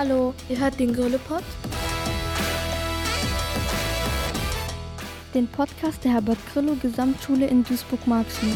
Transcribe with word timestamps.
Hallo, 0.00 0.32
ihr 0.48 0.60
hört 0.60 0.78
den 0.78 0.92
Grüllepod? 0.92 1.42
Den 5.34 5.48
Podcast 5.48 6.04
der 6.04 6.12
Herbert 6.12 6.38
Grillo 6.52 6.76
Gesamtschule 6.80 7.48
in 7.48 7.64
Duisburg-Marxloh. 7.64 8.54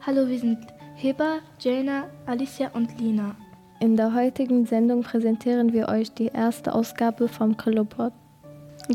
Hallo, 0.00 0.26
wir 0.26 0.38
sind 0.38 0.60
Heba, 0.94 1.40
Jana, 1.60 2.04
Alicia 2.24 2.70
und 2.72 2.98
Lina. 2.98 3.36
In 3.80 3.98
der 3.98 4.14
heutigen 4.14 4.64
Sendung 4.64 5.02
präsentieren 5.02 5.74
wir 5.74 5.90
euch 5.90 6.10
die 6.10 6.28
erste 6.28 6.74
Ausgabe 6.74 7.28
vom 7.28 7.54
Grillopod. 7.58 8.14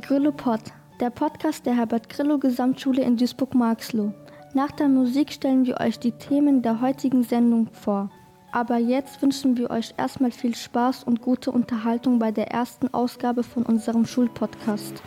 Grillopod, 0.01 0.61
der 0.99 1.11
Podcast 1.11 1.63
der 1.67 1.75
Herbert 1.75 2.09
Grillo 2.09 2.39
Gesamtschule 2.39 3.03
in 3.03 3.17
Duisburg-Marxloh. 3.17 4.11
Nach 4.55 4.71
der 4.71 4.87
Musik 4.87 5.31
stellen 5.31 5.65
wir 5.65 5.79
euch 5.79 5.99
die 5.99 6.11
Themen 6.11 6.63
der 6.63 6.81
heutigen 6.81 7.23
Sendung 7.23 7.67
vor. 7.71 8.09
Aber 8.51 8.77
jetzt 8.77 9.21
wünschen 9.21 9.57
wir 9.57 9.69
euch 9.69 9.93
erstmal 9.95 10.31
viel 10.31 10.55
Spaß 10.55 11.03
und 11.03 11.21
gute 11.21 11.51
Unterhaltung 11.51 12.17
bei 12.17 12.31
der 12.31 12.49
ersten 12.49 12.91
Ausgabe 12.91 13.43
von 13.43 13.63
unserem 13.63 14.05
Schulpodcast. 14.05 15.03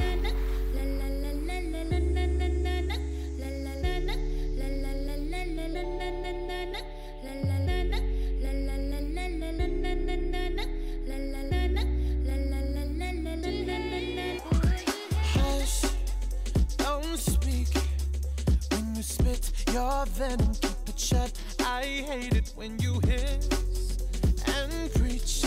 Venom. 20.09 20.55
Keep 20.55 20.89
it 20.89 20.99
shut. 20.99 21.33
I 21.61 21.83
hate 21.83 22.35
it 22.35 22.53
when 22.57 22.79
you 22.79 23.01
hiss 23.07 23.49
and 24.47 24.93
preach 24.95 25.45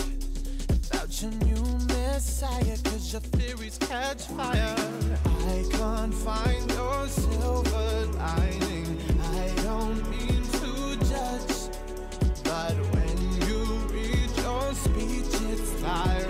about 0.90 1.22
your 1.22 1.30
new 1.32 1.64
messiah. 1.86 2.76
Cause 2.84 3.12
your 3.12 3.22
theories 3.22 3.78
catch 3.78 4.22
fire. 4.22 4.76
I 5.24 5.64
can't 5.70 6.14
find 6.14 6.70
your 6.72 7.06
silver 7.08 8.06
lining. 8.18 8.98
I 9.34 9.62
don't 9.62 10.08
mean 10.10 10.42
to 10.60 10.96
judge, 11.04 11.56
but 12.44 12.76
when 12.94 13.16
you 13.48 13.64
read 13.92 14.30
your 14.38 14.74
speech, 14.74 15.40
it's 15.50 15.82
tiring. 15.82 16.25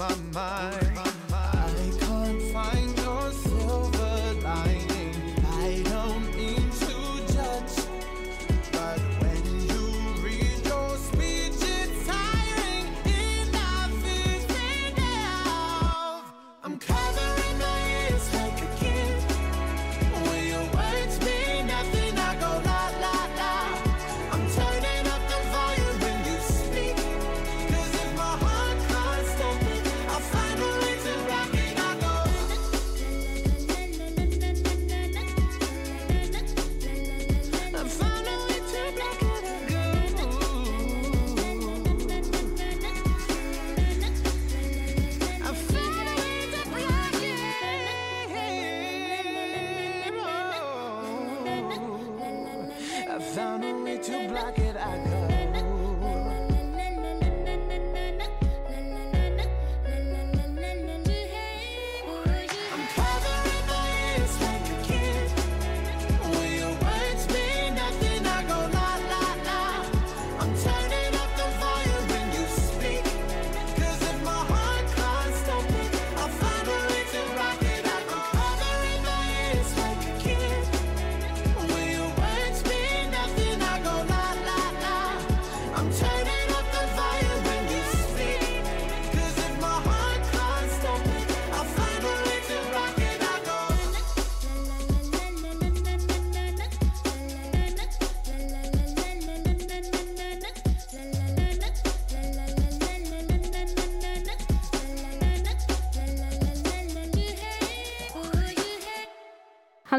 My 0.00 0.16
mind. 0.32 0.89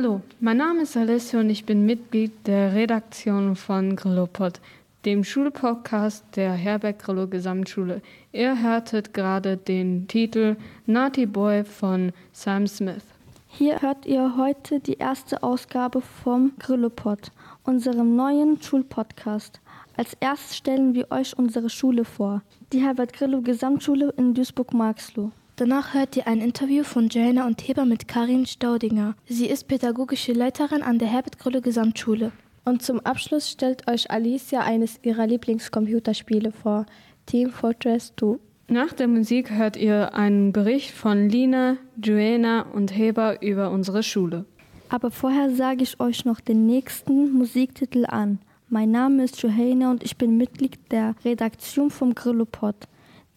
Hallo, 0.02 0.22
mein 0.40 0.58
Name 0.58 0.82
ist 0.82 0.98
Alessio 0.98 1.42
und 1.42 1.52
ich 1.52 1.64
bin 1.64 1.86
Mitglied 1.86 2.32
der 2.48 2.74
Redaktion 2.74 3.56
von 3.56 3.96
Grillopod, 3.96 4.60
dem 5.06 5.24
Schulpodcast 5.24 6.26
der 6.36 6.54
Herbert 6.54 6.98
Grillo 6.98 7.28
Gesamtschule. 7.28 8.02
Ihr 8.32 8.60
hörtet 8.64 9.14
gerade 9.14 9.58
den 9.58 10.08
Titel 10.08 10.56
Naughty 10.88 11.28
Boy 11.28 11.64
von 11.64 12.14
Sam 12.34 12.66
Smith. 12.66 13.04
Hier 13.48 13.80
hört 13.84 14.08
ihr 14.08 14.38
heute 14.38 14.80
die 14.80 14.96
erste 14.96 15.44
Ausgabe 15.44 16.02
vom 16.02 16.54
Grillopod, 16.58 17.32
unserem 17.64 18.16
neuen 18.16 18.60
Schulpodcast. 18.60 19.62
Als 19.98 20.18
erstes 20.20 20.58
stellen 20.58 20.96
wir 20.96 21.12
euch 21.12 21.38
unsere 21.38 21.70
Schule 21.70 22.06
vor, 22.06 22.42
die 22.74 22.82
Herbert 22.82 23.14
Grillo 23.14 23.42
Gesamtschule 23.42 24.12
in 24.18 24.34
Duisburg-Marxloh. 24.34 25.32
Danach 25.62 25.94
hört 25.94 26.18
ihr 26.18 26.26
ein 26.26 26.42
Interview 26.42 26.84
von 26.84 27.08
Jana 27.08 27.46
und 27.46 27.62
Heba 27.62 27.86
mit 27.86 28.08
Karin 28.08 28.48
Staudinger. 28.48 29.14
Sie 29.28 29.46
ist 29.46 29.68
pädagogische 29.68 30.34
Leiterin 30.34 30.82
an 30.82 30.98
der 30.98 31.08
Herbert 31.08 31.38
Grülle 31.38 31.62
Gesamtschule. 31.62 32.32
Und 32.66 32.82
zum 32.82 33.00
Abschluss 33.02 33.48
stellt 33.48 33.88
euch 33.88 34.10
Alicia 34.10 34.62
eines 34.62 35.00
ihrer 35.04 35.28
Lieblingscomputerspiele 35.28 36.52
vor, 36.52 36.88
Team 37.28 37.52
Fortress 37.52 38.12
2. 38.20 38.40
Nach 38.70 38.92
der 38.94 39.08
Musik 39.08 39.52
hört 39.52 39.78
ihr 39.78 40.16
einen 40.16 40.52
Bericht 40.52 40.96
von 40.96 41.30
Lina, 41.30 41.78
Joanna 42.04 42.64
und 42.64 42.98
Heber 42.98 43.44
über 43.44 43.70
unsere 43.70 44.02
Schule. 44.02 44.46
Aber 44.90 45.12
vorher 45.12 45.52
sage 45.52 45.84
ich 45.84 46.00
euch 46.00 46.26
noch 46.26 46.40
den 46.40 46.66
nächsten 46.66 47.34
Musiktitel 47.34 48.08
an. 48.08 48.40
Mein 48.68 48.90
Name 48.90 49.26
ist 49.26 49.40
Johanna 49.44 49.92
und 49.92 50.02
ich 50.02 50.18
bin 50.18 50.38
Mitglied 50.38 50.80
der 50.90 51.14
Redaktion 51.24 51.92
vom 51.92 52.16
Grillopod, 52.16 52.78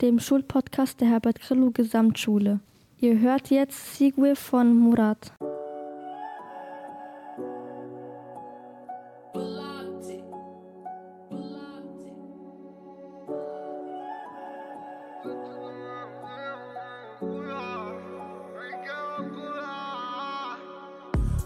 dem 0.01 0.19
Schulpodcast 0.19 1.01
der 1.01 1.09
Herbert 1.09 1.41
Grillo 1.41 1.71
Gesamtschule. 1.71 2.61
Ihr 2.99 3.21
hört 3.21 3.51
jetzt 3.51 3.95
Sigwe 3.95 4.35
von 4.35 4.75
Murat. 4.75 5.33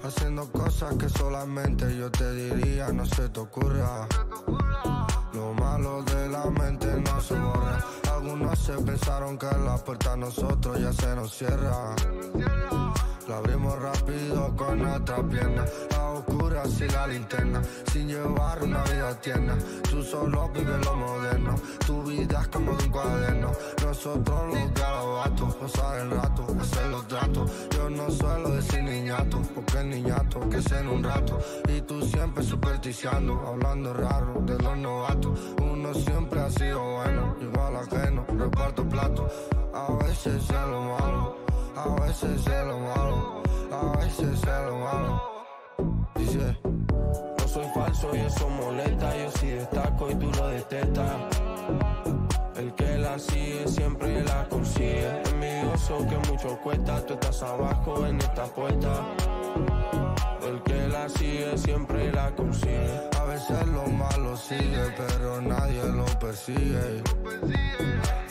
Haciendo 0.02 0.50
cosas 0.52 0.96
que 0.96 1.08
solamente 1.10 1.84
yo 1.98 2.10
te 2.10 2.32
diría, 2.32 2.90
no 2.92 3.04
se 3.04 3.28
te 3.28 3.40
ocurra. 3.40 4.08
Lo 5.34 5.52
malo 5.52 6.02
de 6.02 6.28
la 6.30 6.46
mente 6.46 6.86
no 7.04 7.20
se 7.20 7.34
borra. 7.34 8.07
Algunos 8.28 8.58
se 8.58 8.74
pensaron 8.74 9.38
que 9.38 9.46
la 9.46 9.78
puerta 9.78 10.12
a 10.12 10.16
nosotros 10.16 10.78
ya 10.78 10.92
se 10.92 11.16
nos 11.16 11.34
cierra. 11.34 11.96
La 13.26 13.38
abrimos 13.38 13.78
rápido 13.80 14.54
con 14.54 14.82
nuestra 14.82 15.22
pierna. 15.22 15.64
A 15.96 16.10
oscuras 16.10 16.78
y 16.78 16.88
la 16.88 17.06
linterna. 17.06 17.62
Sin 17.90 18.06
llevar 18.08 18.62
una 18.62 18.82
vida 18.82 19.18
tierna. 19.22 19.56
Tú 19.90 20.02
solo 20.02 20.50
vives 20.50 20.84
lo 20.84 20.94
moderno. 20.94 21.54
Tu 21.86 22.02
vida 22.02 22.42
es 22.42 22.48
como 22.48 22.76
de 22.76 22.84
un 22.84 22.90
cuaderno. 22.90 23.50
Nosotros 23.82 24.54
los 24.54 24.74
garabatos. 24.74 25.54
Pasar 25.54 26.00
el 26.00 26.10
rato, 26.10 26.46
hacer 26.60 26.86
los 26.88 27.08
tratos. 27.08 27.50
Yo 27.70 27.88
no 27.88 28.10
suelo 28.10 28.50
decir 28.50 28.82
niñato. 28.82 29.40
Porque 29.54 29.84
niñato 29.84 30.40
que 30.50 30.58
es 30.58 30.70
en 30.72 30.88
un 30.88 31.02
rato. 31.02 31.38
Y 31.66 31.80
tú 31.80 32.02
siempre 32.02 32.44
supersticiando. 32.44 33.42
Hablando 33.46 33.94
raro 33.94 34.42
de 34.42 34.58
los 34.58 34.76
novatos. 34.76 35.38
Siempre 35.94 36.40
ha 36.40 36.50
sido 36.50 36.82
bueno. 36.82 37.36
Igual 37.40 37.76
ajeno. 37.76 38.24
Reparto 38.36 38.88
plato. 38.88 39.28
A 39.74 39.92
veces 40.04 40.42
es 40.42 40.50
lo 40.50 40.82
malo. 40.82 41.48
A 41.78 41.94
veces 42.00 42.44
es 42.44 42.66
lo 42.66 42.80
malo, 42.80 43.42
a 43.70 43.96
veces 43.98 44.32
es 44.32 44.66
lo 44.66 44.78
malo. 44.78 45.22
Dice, 46.16 46.58
no 46.64 47.48
soy 47.48 47.66
falso 47.72 48.16
y 48.16 48.18
eso 48.18 48.48
molesta, 48.48 49.16
yo 49.16 49.30
sí 49.38 49.46
destaco 49.46 50.10
y 50.10 50.14
tú 50.16 50.28
lo 50.32 50.48
detestas. 50.48 51.12
El 52.56 52.74
que 52.74 52.98
la 52.98 53.16
sigue 53.16 53.68
siempre 53.68 54.24
la 54.24 54.48
consigue. 54.48 55.22
Envidioso 55.30 55.98
que 56.08 56.16
mucho 56.28 56.58
cuesta, 56.64 57.06
tú 57.06 57.14
estás 57.14 57.44
abajo 57.44 58.04
en 58.06 58.18
esta 58.18 58.44
puerta. 58.46 59.04
El 60.48 60.62
que 60.62 60.88
la 60.88 61.06
sigue 61.10 61.58
siempre 61.58 62.10
la 62.10 62.34
consigue. 62.34 63.10
A 63.20 63.24
veces 63.24 63.66
lo 63.66 63.86
malo 63.86 64.34
sigue, 64.34 64.94
pero 64.96 65.42
nadie 65.42 65.84
lo 65.84 66.06
persigue. 66.18 67.02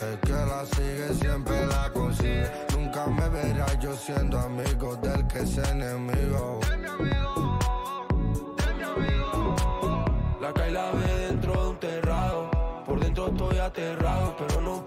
El 0.00 0.18
que 0.26 0.32
la 0.32 0.66
sigue 0.66 1.14
siempre 1.14 1.66
la 1.66 1.88
consigue. 1.92 2.50
Nunca 2.76 3.06
me 3.06 3.28
verás 3.28 3.78
yo 3.78 3.94
siendo 3.94 4.36
amigo 4.36 4.96
del 4.96 5.28
que 5.28 5.38
es 5.38 5.58
enemigo. 5.58 6.58
La 10.40 10.52
cae 10.52 10.72
la 10.72 10.90
ve 10.90 11.26
dentro 11.28 11.52
de 11.52 11.68
un 11.68 11.78
terrado. 11.78 12.50
Por 12.84 12.98
dentro 12.98 13.28
estoy 13.28 13.58
aterrado, 13.58 14.34
pero 14.36 14.60
no 14.60 14.82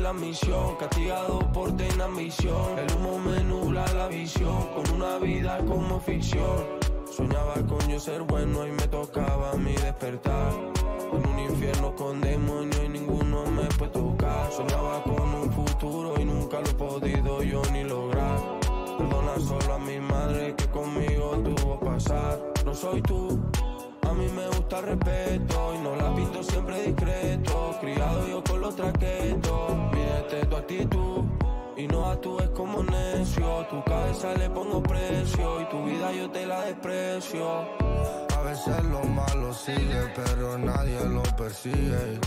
la 0.00 0.12
misión. 0.12 0.76
Castigado 0.76 1.38
por 1.52 1.76
tener 1.76 2.02
ambición. 2.02 2.78
El 2.78 2.92
humo 2.96 3.18
me 3.18 3.42
nubla 3.42 3.84
la 3.94 4.08
visión. 4.08 4.68
Con 4.74 4.96
una 4.96 5.18
vida 5.18 5.58
como 5.66 6.00
ficción. 6.00 6.80
Soñaba 7.10 7.54
con 7.66 7.80
yo 7.88 7.98
ser 7.98 8.22
bueno 8.22 8.66
y 8.66 8.70
me 8.72 8.86
tocaba 8.88 9.54
mí 9.54 9.72
despertar. 9.72 10.52
En 11.12 11.26
un 11.26 11.38
infierno 11.38 11.94
con 11.94 12.20
demonios 12.20 12.80
y 12.84 12.88
ninguno 12.88 13.46
me 13.46 13.64
puede 13.76 13.92
tocar. 13.92 14.52
Soñaba 14.52 15.02
con 15.02 15.34
un 15.34 15.50
futuro 15.52 16.14
y 16.20 16.24
nunca 16.24 16.60
lo 16.60 16.66
he 16.66 16.74
podido 16.74 17.42
yo 17.42 17.62
ni 17.72 17.84
lograr. 17.84 18.38
Perdona 18.98 19.40
solo 19.40 19.74
a 19.74 19.78
mi 19.78 19.98
madre 19.98 20.54
que 20.56 20.66
conmigo 20.68 21.42
tuvo 21.42 21.80
pasar. 21.80 22.38
No 22.64 22.74
soy 22.74 23.02
tú, 23.02 23.40
a 24.10 24.12
mí 24.12 24.26
me 24.28 24.46
gusta 24.48 24.80
el 24.80 24.86
respeto 24.86 25.74
y 25.74 25.78
no 25.78 25.94
la 25.94 26.14
pinto 26.14 26.42
siempre 26.42 26.82
discreto. 26.82 27.76
Criado 27.80 28.28
yo 28.28 28.42
con 28.42 28.60
los 28.60 28.74
traquetos, 28.74 29.72
mídete 29.92 30.46
tu 30.46 30.56
actitud. 30.56 31.24
Y 31.76 31.86
no 31.86 32.06
actúes 32.06 32.50
como 32.50 32.82
necio, 32.82 33.66
tu 33.70 33.82
cabeza 33.84 34.34
le 34.34 34.50
pongo 34.50 34.82
precio 34.82 35.62
y 35.62 35.64
tu 35.66 35.84
vida 35.84 36.12
yo 36.12 36.30
te 36.30 36.44
la 36.44 36.62
desprecio. 36.62 37.46
A 38.36 38.42
veces 38.42 38.84
lo 38.84 39.02
malo 39.04 39.54
sigue, 39.54 40.12
pero 40.14 40.58
nadie 40.58 41.00
lo 41.06 41.22
persigue. 41.36 42.20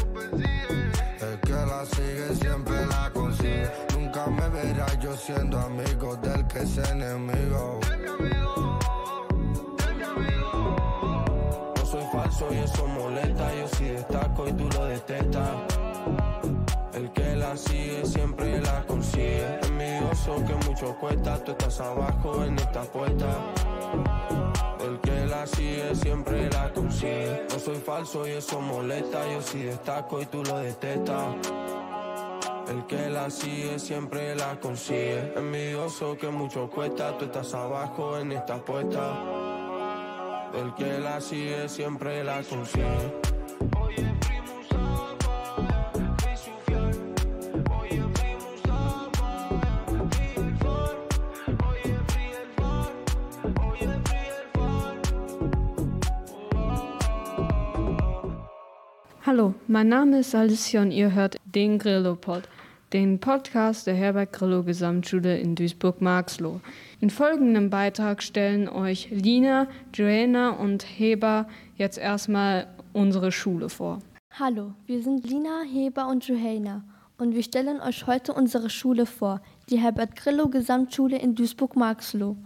El 1.22 1.40
que 1.42 1.52
la 1.52 1.86
sigue 1.86 2.36
siempre 2.36 2.86
la 2.86 3.12
consigue. 3.14 3.70
Nunca 3.94 4.28
me 4.28 4.48
verás 4.50 4.98
yo 5.00 5.16
siendo 5.16 5.60
amigo 5.60 6.16
del 6.16 6.48
que 6.48 6.60
es 6.60 6.78
enemigo. 6.78 7.80
Soy 12.34 12.58
eso 12.58 12.88
molesta, 12.88 13.54
yo 13.56 13.68
sí 13.68 13.86
destaco 13.86 14.48
y 14.48 14.54
tú 14.54 14.68
lo 14.70 14.86
detestas. 14.86 15.50
El 16.94 17.12
que 17.12 17.36
la 17.36 17.56
sigue 17.56 18.06
siempre 18.06 18.62
la 18.62 18.84
consigue. 18.86 19.60
Envidioso 19.64 20.36
que 20.46 20.56
mucho 20.68 20.96
cuesta, 21.00 21.44
tú 21.44 21.52
estás 21.52 21.80
abajo 21.80 22.44
en 22.44 22.58
esta 22.58 22.84
puerta. 22.84 23.28
El 24.86 25.00
que 25.00 25.26
la 25.26 25.46
sigue 25.48 25.96
siempre 25.96 26.50
la 26.50 26.72
consigue. 26.74 27.46
No 27.52 27.60
soy 27.60 27.78
falso 27.78 28.28
y 28.28 28.32
eso 28.32 28.60
molesta, 28.60 29.32
yo 29.32 29.42
sí 29.42 29.64
destaco 29.64 30.22
y 30.22 30.26
tú 30.26 30.44
lo 30.44 30.58
detestas. 30.60 31.36
El 32.70 32.86
que 32.86 33.10
la 33.10 33.30
sigue 33.30 33.78
siempre 33.78 34.36
la 34.36 34.60
consigue. 34.60 35.34
Envidioso 35.36 36.18
que 36.18 36.30
mucho 36.30 36.70
cuesta, 36.70 37.18
tú 37.18 37.26
estás 37.26 37.54
abajo 37.54 38.18
en 38.18 38.32
esta 38.32 38.58
puerta. 38.58 39.53
El 40.54 40.74
que 40.76 41.00
la 41.00 41.20
sigue 41.20 41.68
siempre 41.68 42.24
la 42.24 42.44
consigue. 42.44 42.86
Hallo, 59.26 59.56
mein 59.68 59.90
Name 59.90 60.20
ist 60.20 60.36
Alicia 60.36 60.82
und 60.82 60.92
ihr 60.92 61.16
hört 61.16 61.38
den 61.46 61.80
Grillo-Pod, 61.80 62.44
den 62.94 63.20
Podcast 63.20 63.88
der 63.88 63.96
Herbert 63.96 64.34
Grillo 64.34 64.62
Gesamtschule 64.62 65.40
in 65.40 65.56
Duisburg-Marxloh. 65.56 66.62
In 67.00 67.10
folgendem 67.10 67.72
Beitrag 67.72 68.22
stellen 68.22 68.70
euch 68.70 69.10
Lina, 69.10 69.68
Joanna 69.92 70.52
und 70.52 70.84
Heber 70.84 71.48
jetzt 71.76 71.98
erstmal 71.98 72.68
unsere 72.94 73.32
Schule 73.32 73.70
vor. 73.70 74.00
Hallo, 74.38 74.74
wir 74.86 75.02
sind 75.02 75.28
Lina, 75.28 75.62
Heber 75.64 76.08
und 76.08 76.28
Johanna 76.28 76.84
und 77.18 77.34
wir 77.34 77.42
stellen 77.42 77.82
euch 77.82 78.06
heute 78.06 78.32
unsere 78.34 78.70
Schule 78.70 79.08
vor, 79.08 79.42
die 79.70 79.80
Herbert 79.80 80.16
Grillo 80.16 80.48
Gesamtschule 80.50 81.18
in 81.18 81.34
Duisburg-Marxloh. 81.34 82.38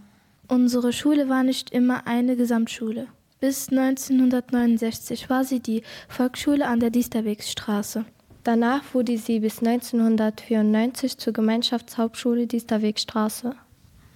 Unsere 0.48 0.94
Schule 0.94 1.28
war 1.28 1.42
nicht 1.42 1.70
immer 1.70 2.06
eine 2.06 2.36
Gesamtschule. 2.36 3.08
Bis 3.38 3.68
1969 3.68 5.28
war 5.28 5.44
sie 5.44 5.60
die 5.60 5.82
Volksschule 6.08 6.66
an 6.66 6.80
der 6.80 6.90
Diesterwegstraße. 6.90 8.06
Danach 8.48 8.94
wurde 8.94 9.18
sie 9.18 9.40
bis 9.40 9.58
1994 9.58 11.18
zur 11.18 11.34
Gemeinschaftshauptschule 11.34 12.46
Diesterwegstraße. 12.46 13.54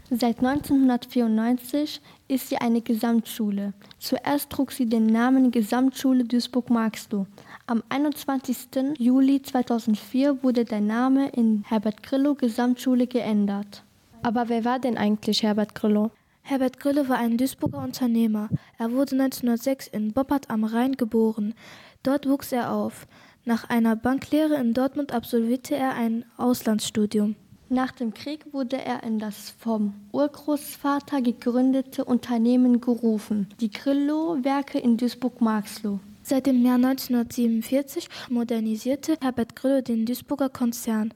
Seit 0.08 0.38
1994 0.38 2.00
ist 2.28 2.48
sie 2.48 2.56
eine 2.56 2.80
Gesamtschule. 2.80 3.74
Zuerst 3.98 4.48
trug 4.48 4.72
sie 4.72 4.86
den 4.86 5.04
Namen 5.04 5.50
Gesamtschule 5.50 6.24
Duisburg-Marxloh. 6.24 7.26
Am 7.66 7.82
21. 7.90 8.96
Juli 8.96 9.42
2004 9.42 10.42
wurde 10.42 10.64
der 10.64 10.80
Name 10.80 11.28
in 11.28 11.64
Herbert 11.68 12.02
Grillo 12.02 12.34
Gesamtschule 12.34 13.06
geändert. 13.06 13.84
Aber 14.22 14.48
wer 14.48 14.64
war 14.64 14.78
denn 14.78 14.96
eigentlich 14.96 15.42
Herbert 15.42 15.74
Grillo? 15.74 16.10
Herbert 16.40 16.80
Grille 16.80 17.08
war 17.10 17.18
ein 17.18 17.36
Duisburger 17.36 17.82
Unternehmer. 17.82 18.48
Er 18.78 18.92
wurde 18.92 19.12
1906 19.12 19.88
in 19.88 20.14
Boppard 20.14 20.48
am 20.48 20.64
Rhein 20.64 20.92
geboren. 20.92 21.54
Dort 22.02 22.26
wuchs 22.28 22.50
er 22.50 22.72
auf. 22.72 23.06
Nach 23.44 23.68
einer 23.68 23.96
Banklehre 23.96 24.54
in 24.54 24.72
Dortmund 24.72 25.12
absolvierte 25.12 25.74
er 25.74 25.94
ein 25.94 26.24
Auslandsstudium. 26.36 27.34
Nach 27.68 27.90
dem 27.90 28.14
Krieg 28.14 28.52
wurde 28.52 28.80
er 28.80 29.02
in 29.02 29.18
das 29.18 29.50
vom 29.58 29.94
Urgroßvater 30.12 31.20
gegründete 31.22 32.04
Unternehmen 32.04 32.80
gerufen, 32.80 33.48
die 33.60 33.70
Grillo-Werke 33.70 34.78
in 34.78 34.96
Duisburg-Marxloh. 34.96 35.98
Seit 36.22 36.46
dem 36.46 36.64
Jahr 36.64 36.76
1947 36.76 38.08
modernisierte 38.28 39.16
Herbert 39.20 39.56
Grillo 39.56 39.80
den 39.80 40.06
Duisburger 40.06 40.48
Konzern. 40.48 41.12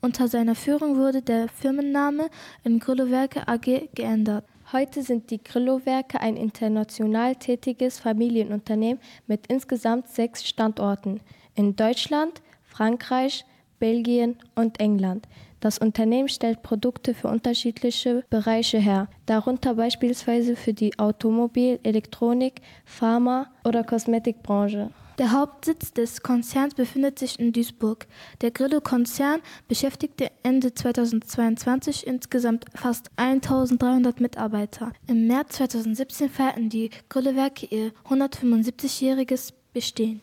Unter 0.00 0.26
seiner 0.26 0.56
Führung 0.56 0.96
wurde 0.96 1.22
der 1.22 1.48
Firmenname 1.48 2.28
in 2.64 2.80
Grillo-Werke 2.80 3.46
AG 3.46 3.88
geändert. 3.94 4.44
Heute 4.72 5.02
sind 5.04 5.30
die 5.30 5.40
Grillo-Werke 5.40 6.20
ein 6.20 6.36
international 6.36 7.36
tätiges 7.36 8.00
Familienunternehmen 8.00 9.00
mit 9.28 9.46
insgesamt 9.46 10.08
sechs 10.08 10.44
Standorten 10.48 11.20
in 11.58 11.74
Deutschland, 11.74 12.40
Frankreich, 12.62 13.44
Belgien 13.80 14.36
und 14.54 14.80
England. 14.80 15.26
Das 15.60 15.78
Unternehmen 15.78 16.28
stellt 16.28 16.62
Produkte 16.62 17.14
für 17.14 17.26
unterschiedliche 17.26 18.24
Bereiche 18.30 18.78
her, 18.78 19.08
darunter 19.26 19.74
beispielsweise 19.74 20.54
für 20.54 20.72
die 20.72 20.96
Automobil-, 21.00 21.80
Elektronik-, 21.82 22.62
Pharma- 22.84 23.48
oder 23.64 23.82
Kosmetikbranche. 23.82 24.90
Der 25.18 25.32
Hauptsitz 25.32 25.92
des 25.92 26.22
Konzerns 26.22 26.76
befindet 26.76 27.18
sich 27.18 27.40
in 27.40 27.52
Duisburg. 27.52 28.06
Der 28.40 28.52
Grillo-Konzern 28.52 29.40
beschäftigte 29.66 30.30
Ende 30.44 30.74
2022 30.74 32.06
insgesamt 32.06 32.66
fast 32.72 33.10
1300 33.16 34.20
Mitarbeiter. 34.20 34.92
Im 35.08 35.26
März 35.26 35.56
2017 35.56 36.30
feierten 36.30 36.68
die 36.68 36.90
Grillo-Werke 37.08 37.66
ihr 37.66 37.90
175-jähriges 38.08 39.54
Bestehen. 39.72 40.22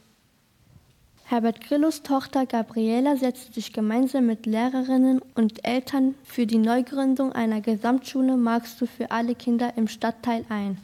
Herbert 1.28 1.60
Grillos 1.60 2.04
Tochter 2.04 2.46
Gabriela 2.46 3.18
setzte 3.18 3.52
sich 3.52 3.74
gemeinsam 3.74 4.28
mit 4.28 4.46
Lehrerinnen 4.46 5.24
und 5.34 5.66
Eltern 5.66 6.14
für 6.24 6.46
die 6.46 6.60
Neugründung 6.60 7.32
einer 7.32 7.62
Gesamtschule 7.62 8.38
du 8.38 8.86
für 8.86 9.10
alle 9.10 9.34
Kinder 9.34 9.74
im 9.76 9.88
Stadtteil 9.88 10.46
ein. 10.50 10.78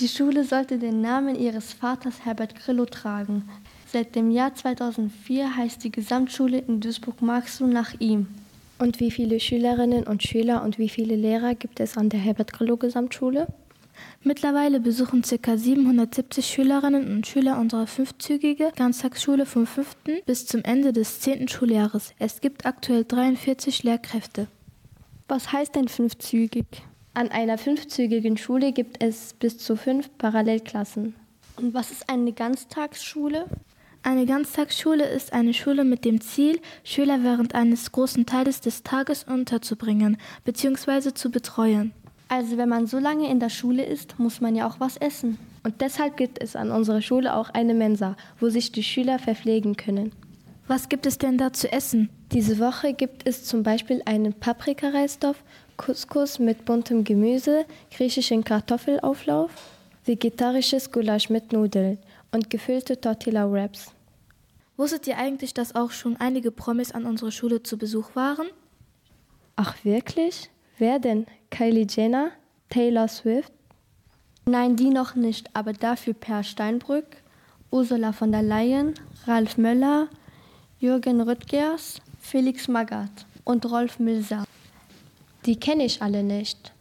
Die 0.00 0.08
Schule 0.08 0.42
sollte 0.42 0.78
den 0.78 1.00
Namen 1.00 1.36
ihres 1.36 1.74
Vaters 1.74 2.24
Herbert 2.24 2.56
Grillo 2.56 2.86
tragen. 2.86 3.48
Seit 3.86 4.16
dem 4.16 4.32
Jahr 4.32 4.52
2004 4.52 5.56
heißt 5.56 5.84
die 5.84 5.92
Gesamtschule 5.92 6.58
in 6.58 6.80
Duisburg-Marxloh 6.80 7.68
nach 7.68 7.94
ihm. 8.00 8.26
Und 8.80 8.98
wie 8.98 9.12
viele 9.12 9.38
Schülerinnen 9.38 10.02
und 10.08 10.24
Schüler 10.24 10.64
und 10.64 10.78
wie 10.78 10.88
viele 10.88 11.14
Lehrer 11.14 11.54
gibt 11.54 11.78
es 11.78 11.96
an 11.96 12.08
der 12.08 12.18
Herbert 12.18 12.52
Grillo 12.52 12.78
Gesamtschule? 12.78 13.46
Mittlerweile 14.22 14.80
besuchen 14.80 15.22
ca. 15.22 15.56
770 15.56 16.46
Schülerinnen 16.46 17.10
und 17.10 17.26
Schüler 17.26 17.58
unsere 17.58 17.86
fünfzügige 17.86 18.72
Ganztagsschule 18.76 19.46
vom 19.46 19.66
5. 19.66 19.96
bis 20.26 20.46
zum 20.46 20.62
Ende 20.64 20.92
des 20.92 21.20
10. 21.20 21.48
Schuljahres. 21.48 22.12
Es 22.18 22.40
gibt 22.40 22.66
aktuell 22.66 23.04
43 23.04 23.82
Lehrkräfte. 23.82 24.48
Was 25.28 25.52
heißt 25.52 25.74
denn 25.74 25.88
fünfzügig? 25.88 26.66
An 27.14 27.30
einer 27.30 27.58
fünfzügigen 27.58 28.36
Schule 28.36 28.72
gibt 28.72 29.02
es 29.02 29.34
bis 29.34 29.58
zu 29.58 29.76
fünf 29.76 30.08
Parallelklassen. 30.18 31.14
Und 31.56 31.74
was 31.74 31.90
ist 31.90 32.08
eine 32.08 32.32
Ganztagsschule? 32.32 33.46
Eine 34.02 34.24
Ganztagsschule 34.24 35.04
ist 35.04 35.32
eine 35.32 35.52
Schule 35.52 35.84
mit 35.84 36.04
dem 36.04 36.20
Ziel, 36.20 36.60
Schüler 36.84 37.24
während 37.24 37.54
eines 37.54 37.92
großen 37.92 38.24
Teiles 38.26 38.60
des 38.60 38.84
Tages 38.84 39.24
unterzubringen 39.24 40.16
bzw. 40.44 41.12
zu 41.12 41.30
betreuen. 41.30 41.92
Also 42.28 42.58
wenn 42.58 42.68
man 42.68 42.86
so 42.86 42.98
lange 42.98 43.30
in 43.30 43.40
der 43.40 43.48
Schule 43.48 43.84
ist, 43.84 44.18
muss 44.18 44.40
man 44.40 44.54
ja 44.54 44.68
auch 44.68 44.80
was 44.80 44.98
essen. 44.98 45.38
Und 45.64 45.80
deshalb 45.80 46.16
gibt 46.16 46.42
es 46.42 46.56
an 46.56 46.70
unserer 46.70 47.00
Schule 47.00 47.34
auch 47.34 47.50
eine 47.50 47.74
Mensa, 47.74 48.16
wo 48.38 48.50
sich 48.50 48.70
die 48.70 48.82
Schüler 48.82 49.18
verpflegen 49.18 49.76
können. 49.76 50.12
Was 50.66 50.90
gibt 50.90 51.06
es 51.06 51.16
denn 51.16 51.38
da 51.38 51.54
zu 51.54 51.72
essen? 51.72 52.10
Diese 52.32 52.58
Woche 52.58 52.92
gibt 52.92 53.26
es 53.26 53.44
zum 53.44 53.62
Beispiel 53.62 54.02
einen 54.04 54.34
Paprikareisdorf, 54.34 55.42
Couscous 55.78 56.38
mit 56.38 56.66
buntem 56.66 57.04
Gemüse, 57.04 57.64
griechischen 57.90 58.44
Kartoffelauflauf, 58.44 59.50
vegetarisches 60.04 60.92
Gulasch 60.92 61.30
mit 61.30 61.52
Nudeln 61.52 61.98
und 62.32 62.50
gefüllte 62.50 63.00
Tortilla-Wraps. 63.00 63.92
Wusstet 64.76 65.06
ihr 65.06 65.16
eigentlich, 65.16 65.54
dass 65.54 65.74
auch 65.74 65.90
schon 65.90 66.16
einige 66.16 66.50
Promis 66.50 66.92
an 66.92 67.06
unserer 67.06 67.30
Schule 67.30 67.62
zu 67.62 67.78
Besuch 67.78 68.14
waren? 68.14 68.48
Ach 69.56 69.74
wirklich? 69.84 70.50
Wer 70.76 70.98
denn? 70.98 71.26
Kylie 71.50 71.86
Jenner? 71.88 72.30
Taylor 72.70 73.08
Swift? 73.08 73.52
Nein, 74.44 74.76
die 74.76 74.90
noch 74.90 75.14
nicht, 75.14 75.54
aber 75.54 75.72
dafür 75.72 76.14
Per 76.14 76.42
Steinbrück, 76.42 77.16
Ursula 77.70 78.12
von 78.12 78.32
der 78.32 78.42
Leyen, 78.42 78.94
Ralf 79.26 79.58
Möller, 79.58 80.08
Jürgen 80.78 81.20
Rüttgers, 81.20 82.00
Felix 82.20 82.68
Magath 82.68 83.26
und 83.44 83.70
Rolf 83.70 83.98
Milser. 83.98 84.44
Die 85.44 85.56
kenne 85.56 85.84
ich 85.84 86.02
alle 86.02 86.22
nicht. 86.22 86.72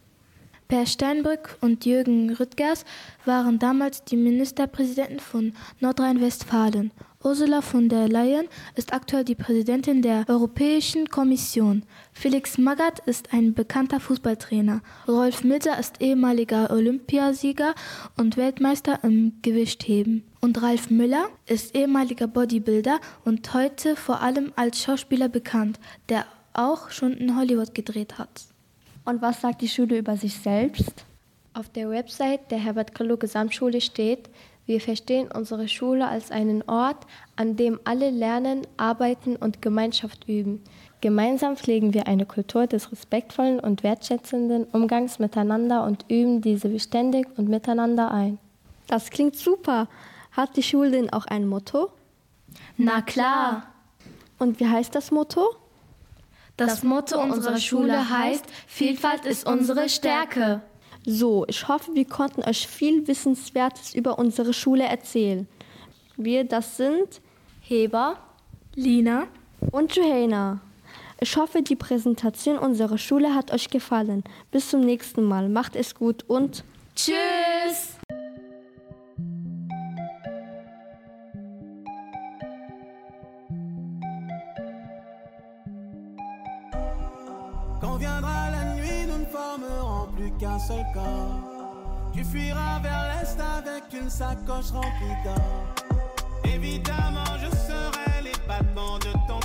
Per 0.67 0.85
Steinbrück 0.85 1.57
und 1.61 1.85
Jürgen 1.85 2.33
Rüttgers 2.33 2.83
waren 3.23 3.57
damals 3.59 4.03
die 4.03 4.17
Ministerpräsidenten 4.17 5.19
von 5.19 5.53
Nordrhein-Westfalen. 5.79 6.91
Ursula 7.27 7.61
von 7.61 7.89
der 7.89 8.07
Leyen 8.07 8.47
ist 8.75 8.93
aktuell 8.93 9.25
die 9.25 9.35
Präsidentin 9.35 10.01
der 10.01 10.23
Europäischen 10.29 11.09
Kommission. 11.09 11.83
Felix 12.13 12.57
Magath 12.57 12.99
ist 13.05 13.33
ein 13.33 13.53
bekannter 13.53 13.99
Fußballtrainer. 13.99 14.81
Rolf 15.09 15.43
Milser 15.43 15.77
ist 15.77 15.99
ehemaliger 16.01 16.71
Olympiasieger 16.71 17.75
und 18.15 18.37
Weltmeister 18.37 19.03
im 19.03 19.33
Gewichtheben. 19.41 20.23
Und 20.39 20.61
Ralf 20.63 20.89
Müller 20.89 21.27
ist 21.47 21.75
ehemaliger 21.75 22.27
Bodybuilder 22.27 23.01
und 23.25 23.53
heute 23.53 23.97
vor 23.97 24.21
allem 24.21 24.53
als 24.55 24.81
Schauspieler 24.81 25.27
bekannt, 25.27 25.81
der 26.07 26.25
auch 26.53 26.91
schon 26.91 27.11
in 27.11 27.35
Hollywood 27.35 27.75
gedreht 27.75 28.17
hat. 28.17 28.45
Und 29.03 29.21
was 29.21 29.41
sagt 29.41 29.61
die 29.61 29.67
Schule 29.67 29.97
über 29.97 30.15
sich 30.15 30.33
selbst? 30.33 31.03
Auf 31.53 31.67
der 31.67 31.89
Website 31.89 32.51
der 32.51 32.59
Herbert 32.59 32.95
Grillo 32.95 33.17
Gesamtschule 33.17 33.81
steht, 33.81 34.29
wir 34.67 34.81
verstehen 34.81 35.29
unsere 35.33 35.69
Schule 35.69 36.07
als 36.07 36.29
einen 36.29 36.61
Ort, 36.63 36.97
an 37.37 37.55
dem 37.55 37.79
alle 37.85 38.09
lernen, 38.09 38.67
arbeiten 38.75 39.37
und 39.37 39.61
Gemeinschaft 39.61 40.27
üben. 40.27 40.61
Gemeinsam 40.99 41.55
pflegen 41.55 41.93
wir 41.93 42.07
eine 42.07 42.25
Kultur 42.25 42.67
des 42.67 42.91
respektvollen 42.91 43.61
und 43.61 43.83
wertschätzenden 43.83 44.65
Umgangs 44.65 45.19
miteinander 45.19 45.85
und 45.85 46.05
üben 46.09 46.41
diese 46.41 46.67
beständig 46.67 47.27
und 47.37 47.47
miteinander 47.47 48.11
ein. 48.11 48.39
Das 48.87 49.09
klingt 49.09 49.37
super. 49.37 49.87
Hat 50.31 50.57
die 50.57 50.63
Schule 50.63 50.91
denn 50.91 51.13
auch 51.13 51.25
ein 51.25 51.47
Motto? 51.47 51.89
Na 52.75 53.01
klar. 53.01 53.67
Und 54.37 54.59
wie 54.59 54.67
heißt 54.67 54.93
das 54.93 55.11
Motto? 55.11 55.55
Das 56.57 56.83
Motto 56.83 57.21
unserer 57.21 57.57
Schule 57.57 58.09
heißt, 58.09 58.45
Vielfalt 58.65 59.25
ist 59.25 59.47
unsere 59.47 59.87
Stärke. 59.87 60.61
So, 61.05 61.45
ich 61.47 61.67
hoffe, 61.67 61.93
wir 61.93 62.05
konnten 62.05 62.43
euch 62.43 62.67
viel 62.67 63.07
Wissenswertes 63.07 63.95
über 63.95 64.19
unsere 64.19 64.53
Schule 64.53 64.83
erzählen. 64.83 65.47
Wir, 66.17 66.43
das 66.43 66.77
sind 66.77 67.21
Heber, 67.61 68.17
Lina 68.75 69.27
und 69.71 69.95
Johanna. 69.95 70.61
Ich 71.19 71.35
hoffe, 71.35 71.61
die 71.61 71.75
Präsentation 71.75 72.57
unserer 72.57 72.97
Schule 72.97 73.33
hat 73.33 73.51
euch 73.51 73.69
gefallen. 73.69 74.23
Bis 74.51 74.69
zum 74.69 74.81
nächsten 74.81 75.23
Mal. 75.23 75.49
Macht 75.49 75.75
es 75.75 75.95
gut 75.95 76.23
und 76.27 76.63
Tschüss! 76.95 77.96
Qu'un 90.39 90.59
seul 90.59 90.85
corps. 90.93 91.41
Tu 92.13 92.23
fuiras 92.23 92.79
vers 92.79 93.05
l'est 93.09 93.39
avec 93.39 93.83
une 93.93 94.09
sacoche 94.09 94.71
remplie 94.71 95.17
d'or. 95.23 95.75
Évidemment, 96.43 97.37
je 97.39 97.49
serai 97.55 98.21
les 98.23 98.31
de 98.99 99.11
ton 99.27 99.39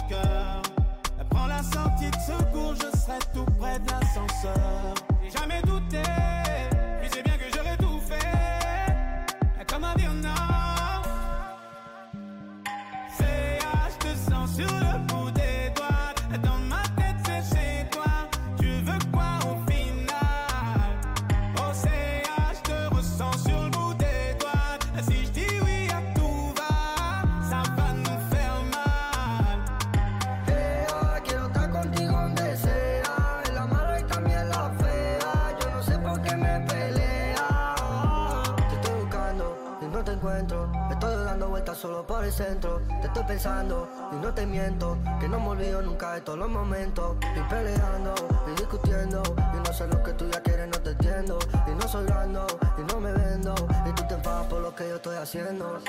y 43.35 44.17
no 44.17 44.35
te 44.35 44.45
miento. 44.47 44.99
Que 45.19 45.29
no 45.29 45.41
me 45.41 45.49
olvido 45.49 45.81
nunca 45.81 46.13
de 46.13 46.21
todos 46.21 46.39
los 46.39 46.51
momentos. 46.51 47.17
Y 47.35 47.41
peleando 47.49 48.15
y 48.47 48.51
discutiendo. 48.61 49.23
Y 49.55 49.57
no 49.57 49.73
sé 49.73 49.87
lo 49.89 50.03
que 50.03 50.13
tú 50.13 50.29
ya 50.31 50.43
quieres, 50.43 50.69
no 50.69 50.79
te 50.81 50.91
entiendo. 50.91 51.39
Y 51.67 51.71
no 51.71 51.89
soy 51.89 52.05
blando 52.05 52.47
y 52.79 52.93
no 52.93 53.01
me 53.01 53.13
vendo. 53.13 53.55
Y 53.87 53.93
tú 53.93 54.03
te 54.07 54.15
enfadas 54.15 54.47
por 54.49 54.61
lo 54.61 54.75
que 54.75 54.89
yo 54.89 54.97
estoy 54.97 55.17
haciendo. 55.17 55.81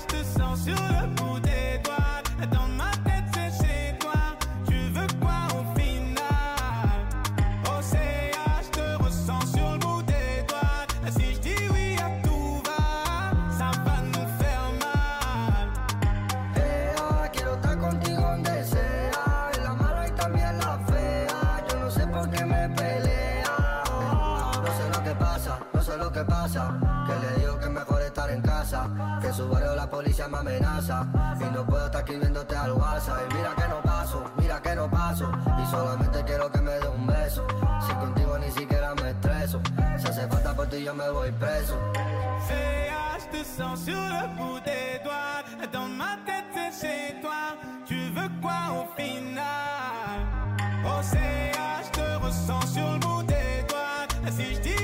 Je 0.00 0.06
te 0.06 0.24
sens 0.24 0.64
sur 0.64 0.80
le 0.92 1.06
bout 1.16 1.40
des 1.40 1.78
doigts. 1.82 2.46
Dans 2.50 2.68
ma 2.76 3.09
me 30.28 30.38
amenaza. 30.38 31.06
Y 31.40 31.44
no 31.54 31.64
puedo 31.64 31.86
estar 31.86 32.02
escribiéndote 32.02 32.56
al 32.56 32.72
WhatsApp. 32.72 33.30
Y 33.30 33.34
mira 33.34 33.54
que 33.54 33.68
no 33.68 33.82
paso, 33.82 34.24
mira 34.36 34.60
que 34.60 34.74
no 34.74 34.90
paso. 34.90 35.30
Y 35.62 35.66
solamente 35.70 36.24
quiero 36.24 36.50
que 36.50 36.60
me 36.60 36.72
dé 36.72 36.88
un 36.88 37.06
beso. 37.06 37.46
Si 37.86 37.94
contigo 37.94 38.38
ni 38.38 38.50
siquiera 38.50 38.94
me 38.94 39.10
estreso. 39.10 39.60
Si 39.98 40.06
hace 40.06 40.28
falta 40.28 40.54
por 40.54 40.66
ti, 40.68 40.82
yo 40.82 40.94
me 40.94 41.08
voy 41.10 41.30
preso. 41.32 41.78
Je 42.48 43.38
te 43.38 43.44
sens 43.44 43.84
sur 43.84 43.94
le 43.94 44.26
bout 44.36 44.60
des 44.64 45.00
doigts. 45.04 45.44
Dans 45.72 45.88
ma 45.88 46.18
tête, 46.26 46.46
c'est 46.52 46.72
chez 46.80 47.20
toi. 47.20 47.56
Tu 47.86 48.10
veux 48.10 48.30
quoi 48.42 48.60
au 48.72 49.00
final? 49.00 49.44
Oh, 50.84 51.00
je 51.02 51.90
te 51.90 52.24
ressens 52.24 52.66
sur 52.74 52.92
le 52.92 52.98
bout 52.98 53.22
des 53.22 53.64
doigts. 53.68 54.06
Si 54.30 54.54
je 54.54 54.60
dis 54.60 54.79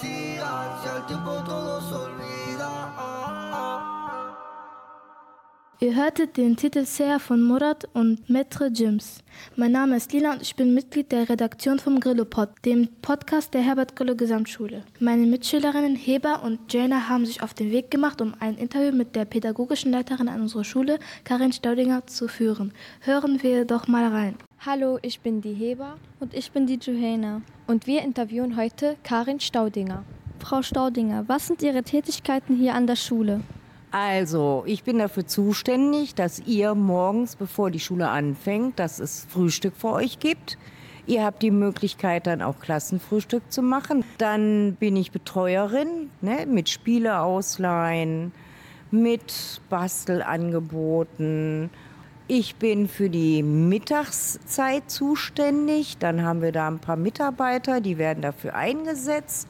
sigan. 0.00 0.68
Si 0.82 0.88
al 0.88 1.06
tiempo 1.06 1.32
todo 1.44 1.80
se 1.80 1.94
olvida. 1.94 2.24
Ihr 5.80 5.96
hörtet 5.96 6.38
den 6.38 6.56
Titel 6.56 6.86
Sea 6.86 7.18
von 7.18 7.42
Murat 7.42 7.84
und 7.92 8.30
Maître 8.30 8.72
Jims. 8.72 9.18
Mein 9.54 9.72
Name 9.72 9.96
ist 9.96 10.12
Lila 10.14 10.32
und 10.32 10.40
ich 10.40 10.56
bin 10.56 10.72
Mitglied 10.72 11.12
der 11.12 11.28
Redaktion 11.28 11.78
vom 11.78 12.00
Grillo-Pod, 12.00 12.48
dem 12.64 12.88
Podcast 13.02 13.52
der 13.52 13.60
Herbert 13.60 13.94
Grillo 13.94 14.14
Gesamtschule. 14.16 14.84
Meine 14.98 15.26
Mitschülerinnen 15.26 15.94
Heba 15.94 16.36
und 16.36 16.72
Jana 16.72 17.08
haben 17.08 17.26
sich 17.26 17.42
auf 17.42 17.52
den 17.52 17.70
Weg 17.70 17.90
gemacht, 17.90 18.22
um 18.22 18.32
ein 18.40 18.56
Interview 18.56 18.96
mit 18.96 19.14
der 19.14 19.26
pädagogischen 19.26 19.92
Leiterin 19.92 20.28
an 20.28 20.40
unserer 20.40 20.64
Schule, 20.64 20.98
Karin 21.24 21.52
Staudinger, 21.52 22.06
zu 22.06 22.28
führen. 22.28 22.72
Hören 23.00 23.42
wir 23.42 23.66
doch 23.66 23.86
mal 23.86 24.06
rein. 24.06 24.36
Hallo, 24.66 24.98
ich 25.02 25.20
bin 25.20 25.42
die 25.42 25.52
Heber 25.52 25.98
Und 26.20 26.32
ich 26.32 26.50
bin 26.50 26.66
die 26.66 26.78
Johanna. 26.80 27.42
und 27.66 27.86
wir 27.86 28.00
interviewen 28.00 28.56
heute 28.56 28.96
Karin 29.04 29.38
Staudinger. 29.38 30.04
Frau 30.38 30.62
Staudinger, 30.62 31.24
was 31.26 31.48
sind 31.48 31.60
Ihre 31.60 31.82
Tätigkeiten 31.82 32.56
hier 32.56 32.74
an 32.74 32.86
der 32.86 32.96
Schule? 32.96 33.42
Also, 33.90 34.62
ich 34.64 34.82
bin 34.82 35.00
dafür 35.00 35.26
zuständig, 35.26 36.14
dass 36.14 36.38
ihr 36.46 36.74
morgens, 36.74 37.36
bevor 37.36 37.70
die 37.70 37.78
Schule 37.78 38.08
anfängt, 38.08 38.78
dass 38.78 39.00
es 39.00 39.26
Frühstück 39.28 39.74
für 39.76 39.92
euch 39.92 40.18
gibt. 40.18 40.56
Ihr 41.06 41.24
habt 41.24 41.42
die 41.42 41.50
Möglichkeit, 41.50 42.26
dann 42.26 42.40
auch 42.40 42.58
Klassenfrühstück 42.58 43.52
zu 43.52 43.60
machen. 43.60 44.02
Dann 44.16 44.78
bin 44.80 44.96
ich 44.96 45.12
Betreuerin 45.12 46.08
ne, 46.22 46.46
mit 46.46 46.70
Spiele 46.70 47.20
ausleihen, 47.20 48.32
mit 48.90 49.60
Bastelangeboten. 49.68 51.68
Ich 52.26 52.56
bin 52.56 52.88
für 52.88 53.10
die 53.10 53.42
Mittagszeit 53.42 54.90
zuständig. 54.90 55.98
Dann 55.98 56.22
haben 56.22 56.40
wir 56.40 56.52
da 56.52 56.68
ein 56.68 56.78
paar 56.78 56.96
Mitarbeiter, 56.96 57.82
die 57.82 57.98
werden 57.98 58.22
dafür 58.22 58.54
eingesetzt, 58.54 59.46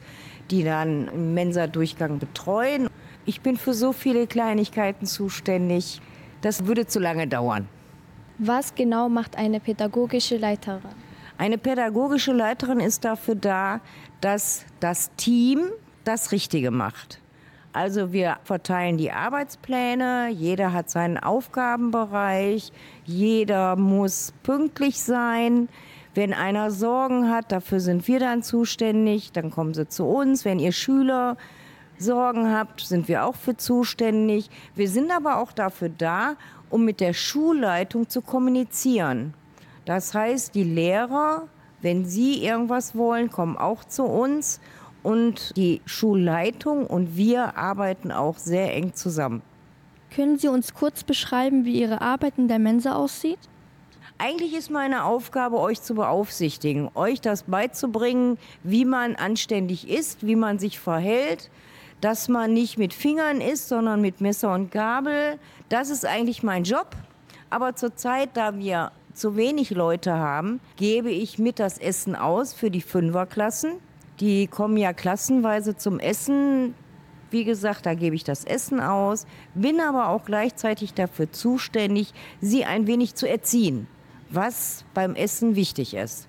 die 0.51 0.65
dann 0.65 1.07
im 1.07 1.33
Mensa-Durchgang 1.33 2.19
betreuen. 2.19 2.89
Ich 3.25 3.39
bin 3.39 3.55
für 3.55 3.73
so 3.73 3.93
viele 3.93 4.27
Kleinigkeiten 4.27 5.05
zuständig. 5.05 6.01
Das 6.41 6.65
würde 6.65 6.85
zu 6.85 6.99
lange 6.99 7.27
dauern. 7.27 7.69
Was 8.39 8.75
genau 8.75 9.07
macht 9.07 9.37
eine 9.37 9.61
pädagogische 9.61 10.35
Leiterin? 10.35 10.81
Eine 11.37 11.57
pädagogische 11.57 12.33
Leiterin 12.33 12.81
ist 12.81 13.05
dafür 13.05 13.35
da, 13.35 13.79
dass 14.19 14.65
das 14.81 15.11
Team 15.15 15.69
das 16.03 16.33
Richtige 16.33 16.71
macht. 16.71 17.21
Also 17.75 18.13
wir 18.13 18.37
verteilen 18.45 18.95
die 18.95 19.11
Arbeitspläne, 19.11 20.29
jeder 20.29 20.71
hat 20.71 20.89
seinen 20.89 21.17
Aufgabenbereich, 21.17 22.71
jeder 23.03 23.75
muss 23.75 24.33
pünktlich 24.43 25.01
sein. 25.01 25.67
Wenn 26.13 26.33
einer 26.33 26.71
Sorgen 26.71 27.29
hat, 27.29 27.51
dafür 27.51 27.81
sind 27.81 28.07
wir 28.07 28.21
dann 28.21 28.43
zuständig, 28.43 29.33
dann 29.33 29.51
kommen 29.51 29.73
sie 29.73 29.89
zu 29.89 30.05
uns. 30.05 30.45
Wenn 30.45 30.59
ihr 30.59 30.71
Schüler 30.71 31.35
Sorgen 31.97 32.49
habt, 32.49 32.79
sind 32.79 33.09
wir 33.09 33.25
auch 33.25 33.35
für 33.35 33.57
zuständig. 33.57 34.49
Wir 34.73 34.87
sind 34.87 35.11
aber 35.11 35.39
auch 35.39 35.51
dafür 35.51 35.89
da, 35.89 36.37
um 36.69 36.85
mit 36.85 37.01
der 37.01 37.11
Schulleitung 37.11 38.07
zu 38.07 38.21
kommunizieren. 38.21 39.33
Das 39.83 40.13
heißt, 40.13 40.55
die 40.55 40.63
Lehrer, 40.63 41.49
wenn 41.81 42.05
sie 42.05 42.41
irgendwas 42.41 42.95
wollen, 42.95 43.29
kommen 43.29 43.57
auch 43.57 43.83
zu 43.83 44.05
uns 44.05 44.61
und 45.05 45.55
die 45.55 45.81
Schulleitung 45.85 46.87
und 46.87 47.15
wir 47.15 47.57
arbeiten 47.57 48.11
auch 48.11 48.39
sehr 48.39 48.73
eng 48.73 48.95
zusammen. 48.95 49.43
Können 50.13 50.39
Sie 50.39 50.47
uns 50.47 50.73
kurz 50.73 51.03
beschreiben, 51.03 51.63
wie 51.63 51.79
Ihre 51.79 52.01
Arbeit 52.01 52.33
in 52.37 52.47
der 52.47 52.57
Mensa 52.57 52.95
aussieht? 52.95 53.37
Eigentlich 54.17 54.55
ist 54.55 54.71
meine 54.71 55.03
Aufgabe, 55.03 55.59
euch 55.59 55.81
zu 55.81 55.93
beaufsichtigen, 55.93 56.89
euch 56.95 57.21
das 57.21 57.43
beizubringen, 57.43 58.37
wie 58.63 58.85
man 58.85 59.15
anständig 59.15 59.89
ist, 59.89 60.25
wie 60.25 60.37
man 60.37 60.57
sich 60.57 60.79
verhält, 60.79 61.51
dass 62.01 62.27
man 62.27 62.53
nicht 62.53 62.77
mit 62.77 62.93
Fingern 62.93 63.41
isst, 63.41 63.67
sondern 63.67 64.01
mit 64.01 64.21
Messer 64.21 64.53
und 64.53 64.71
Gabel. 64.71 65.37
Das 65.69 65.89
ist 65.89 66.05
eigentlich 66.05 66.43
mein 66.43 66.63
Job. 66.63 66.95
Aber 67.49 67.75
zurzeit, 67.75 68.29
da 68.33 68.57
wir 68.57 68.91
zu 69.13 69.35
wenig 69.35 69.69
Leute 69.69 70.13
haben, 70.13 70.61
gebe 70.77 71.11
ich 71.11 71.37
mit 71.37 71.59
das 71.59 71.77
Essen 71.77 72.15
aus 72.15 72.53
für 72.53 72.71
die 72.71 72.81
Fünferklassen. 72.81 73.73
Die 74.19 74.47
kommen 74.47 74.77
ja 74.77 74.93
klassenweise 74.93 75.75
zum 75.75 75.99
Essen. 75.99 76.73
Wie 77.31 77.43
gesagt, 77.43 77.85
da 77.85 77.95
gebe 77.95 78.15
ich 78.15 78.23
das 78.23 78.45
Essen 78.45 78.79
aus, 78.79 79.25
bin 79.55 79.81
aber 79.81 80.09
auch 80.09 80.25
gleichzeitig 80.25 80.93
dafür 80.93 81.31
zuständig, 81.31 82.13
sie 82.39 82.63
ein 82.63 82.87
wenig 82.87 83.15
zu 83.15 83.27
erziehen, 83.27 83.87
was 84.29 84.85
beim 84.93 85.15
Essen 85.15 85.55
wichtig 85.55 85.95
ist. 85.95 86.27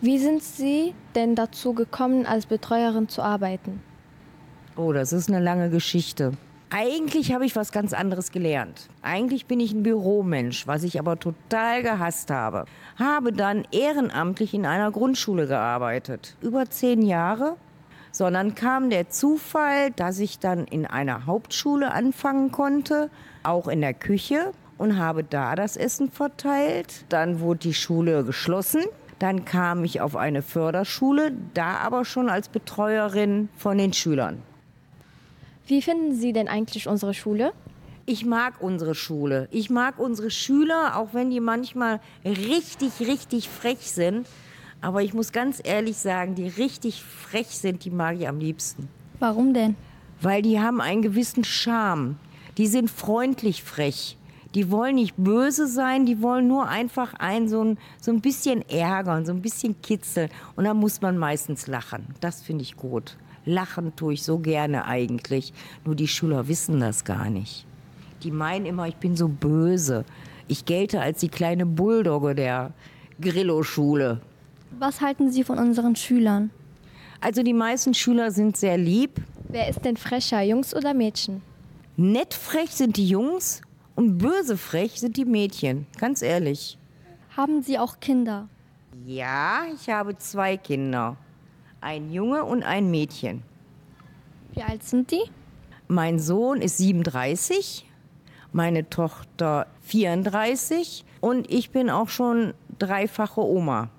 Wie 0.00 0.18
sind 0.18 0.42
Sie 0.42 0.94
denn 1.14 1.34
dazu 1.34 1.72
gekommen, 1.72 2.26
als 2.26 2.44
Betreuerin 2.44 3.08
zu 3.08 3.22
arbeiten? 3.22 3.80
Oh, 4.76 4.92
das 4.92 5.14
ist 5.14 5.30
eine 5.30 5.40
lange 5.40 5.70
Geschichte. 5.70 6.32
Eigentlich 6.76 7.32
habe 7.32 7.46
ich 7.46 7.54
was 7.54 7.70
ganz 7.70 7.92
anderes 7.92 8.32
gelernt. 8.32 8.88
Eigentlich 9.00 9.46
bin 9.46 9.60
ich 9.60 9.72
ein 9.72 9.84
Büromensch, 9.84 10.66
was 10.66 10.82
ich 10.82 10.98
aber 10.98 11.20
total 11.20 11.84
gehasst 11.84 12.32
habe. 12.32 12.64
Habe 12.98 13.32
dann 13.32 13.64
ehrenamtlich 13.70 14.54
in 14.54 14.66
einer 14.66 14.90
Grundschule 14.90 15.46
gearbeitet. 15.46 16.36
Über 16.40 16.68
zehn 16.68 17.02
Jahre. 17.02 17.54
Sondern 18.10 18.56
kam 18.56 18.90
der 18.90 19.08
Zufall, 19.08 19.92
dass 19.92 20.18
ich 20.18 20.40
dann 20.40 20.64
in 20.64 20.84
einer 20.84 21.26
Hauptschule 21.26 21.92
anfangen 21.92 22.50
konnte, 22.50 23.08
auch 23.44 23.68
in 23.68 23.80
der 23.80 23.94
Küche 23.94 24.50
und 24.76 24.98
habe 24.98 25.22
da 25.22 25.54
das 25.54 25.76
Essen 25.76 26.10
verteilt. 26.10 27.04
Dann 27.08 27.38
wurde 27.38 27.60
die 27.60 27.74
Schule 27.74 28.24
geschlossen. 28.24 28.82
Dann 29.20 29.44
kam 29.44 29.84
ich 29.84 30.00
auf 30.00 30.16
eine 30.16 30.42
Förderschule, 30.42 31.30
da 31.54 31.76
aber 31.76 32.04
schon 32.04 32.28
als 32.28 32.48
Betreuerin 32.48 33.48
von 33.54 33.78
den 33.78 33.92
Schülern. 33.92 34.42
Wie 35.66 35.80
finden 35.80 36.14
Sie 36.14 36.34
denn 36.34 36.46
eigentlich 36.46 36.88
unsere 36.88 37.14
Schule? 37.14 37.54
Ich 38.04 38.26
mag 38.26 38.60
unsere 38.60 38.94
Schule. 38.94 39.48
Ich 39.50 39.70
mag 39.70 39.98
unsere 39.98 40.30
Schüler, 40.30 40.98
auch 40.98 41.14
wenn 41.14 41.30
die 41.30 41.40
manchmal 41.40 42.00
richtig, 42.22 43.00
richtig 43.00 43.48
frech 43.48 43.90
sind. 43.90 44.26
Aber 44.82 45.02
ich 45.02 45.14
muss 45.14 45.32
ganz 45.32 45.62
ehrlich 45.64 45.96
sagen, 45.96 46.34
die 46.34 46.48
richtig 46.48 47.02
frech 47.02 47.48
sind, 47.48 47.86
die 47.86 47.90
mag 47.90 48.16
ich 48.18 48.28
am 48.28 48.40
liebsten. 48.40 48.90
Warum 49.20 49.54
denn? 49.54 49.74
Weil 50.20 50.42
die 50.42 50.60
haben 50.60 50.82
einen 50.82 51.00
gewissen 51.00 51.44
Charme. 51.44 52.16
Die 52.58 52.66
sind 52.66 52.90
freundlich 52.90 53.62
frech. 53.62 54.18
Die 54.54 54.70
wollen 54.70 54.96
nicht 54.96 55.14
böse 55.16 55.66
sein, 55.66 56.04
die 56.04 56.20
wollen 56.20 56.46
nur 56.46 56.68
einfach 56.68 57.14
einen 57.14 57.48
so 57.48 57.64
ein, 57.64 57.78
so 58.00 58.12
ein 58.12 58.20
bisschen 58.20 58.68
ärgern, 58.68 59.24
so 59.24 59.32
ein 59.32 59.40
bisschen 59.40 59.80
kitzeln. 59.80 60.28
Und 60.56 60.64
da 60.64 60.74
muss 60.74 61.00
man 61.00 61.16
meistens 61.16 61.66
lachen. 61.66 62.14
Das 62.20 62.42
finde 62.42 62.62
ich 62.62 62.76
gut. 62.76 63.16
Lachen 63.44 63.94
tue 63.96 64.14
ich 64.14 64.22
so 64.22 64.38
gerne 64.38 64.86
eigentlich. 64.86 65.52
Nur 65.84 65.94
die 65.94 66.08
Schüler 66.08 66.48
wissen 66.48 66.80
das 66.80 67.04
gar 67.04 67.28
nicht. 67.30 67.66
Die 68.22 68.30
meinen 68.30 68.66
immer, 68.66 68.88
ich 68.88 68.96
bin 68.96 69.16
so 69.16 69.28
böse. 69.28 70.04
Ich 70.48 70.64
gelte 70.64 71.00
als 71.00 71.20
die 71.20 71.28
kleine 71.28 71.66
Bulldogge 71.66 72.34
der 72.34 72.72
Grillo-Schule. 73.20 74.20
Was 74.78 75.00
halten 75.00 75.30
Sie 75.30 75.44
von 75.44 75.58
unseren 75.58 75.94
Schülern? 75.96 76.50
Also 77.20 77.42
die 77.42 77.54
meisten 77.54 77.94
Schüler 77.94 78.30
sind 78.30 78.56
sehr 78.56 78.76
lieb. 78.76 79.22
Wer 79.48 79.68
ist 79.68 79.84
denn 79.84 79.96
frecher, 79.96 80.42
Jungs 80.42 80.74
oder 80.74 80.94
Mädchen? 80.94 81.42
Nett 81.96 82.34
frech 82.34 82.70
sind 82.70 82.96
die 82.96 83.08
Jungs 83.08 83.62
und 83.94 84.18
böse 84.18 84.56
frech 84.56 85.00
sind 85.00 85.16
die 85.16 85.24
Mädchen. 85.24 85.86
Ganz 85.98 86.22
ehrlich. 86.22 86.76
Haben 87.36 87.62
Sie 87.62 87.78
auch 87.78 88.00
Kinder? 88.00 88.48
Ja, 89.06 89.62
ich 89.74 89.88
habe 89.88 90.16
zwei 90.18 90.56
Kinder. 90.56 91.16
Ein 91.84 92.10
Junge 92.10 92.44
und 92.44 92.62
ein 92.62 92.90
Mädchen. 92.90 93.42
Wie 94.54 94.62
alt 94.62 94.82
sind 94.82 95.10
die? 95.10 95.20
Mein 95.86 96.18
Sohn 96.18 96.62
ist 96.62 96.78
37, 96.78 97.86
meine 98.52 98.88
Tochter 98.88 99.66
34 99.82 101.04
und 101.20 101.52
ich 101.52 101.72
bin 101.72 101.90
auch 101.90 102.08
schon 102.08 102.54
dreifache 102.78 103.42
Oma. 103.42 103.90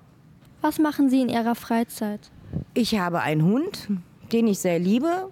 Was 0.62 0.80
machen 0.80 1.10
Sie 1.10 1.22
in 1.22 1.28
Ihrer 1.28 1.54
Freizeit? 1.54 2.32
Ich 2.74 2.98
habe 2.98 3.20
einen 3.20 3.44
Hund, 3.44 3.86
den 4.32 4.48
ich 4.48 4.58
sehr 4.58 4.80
liebe, 4.80 5.30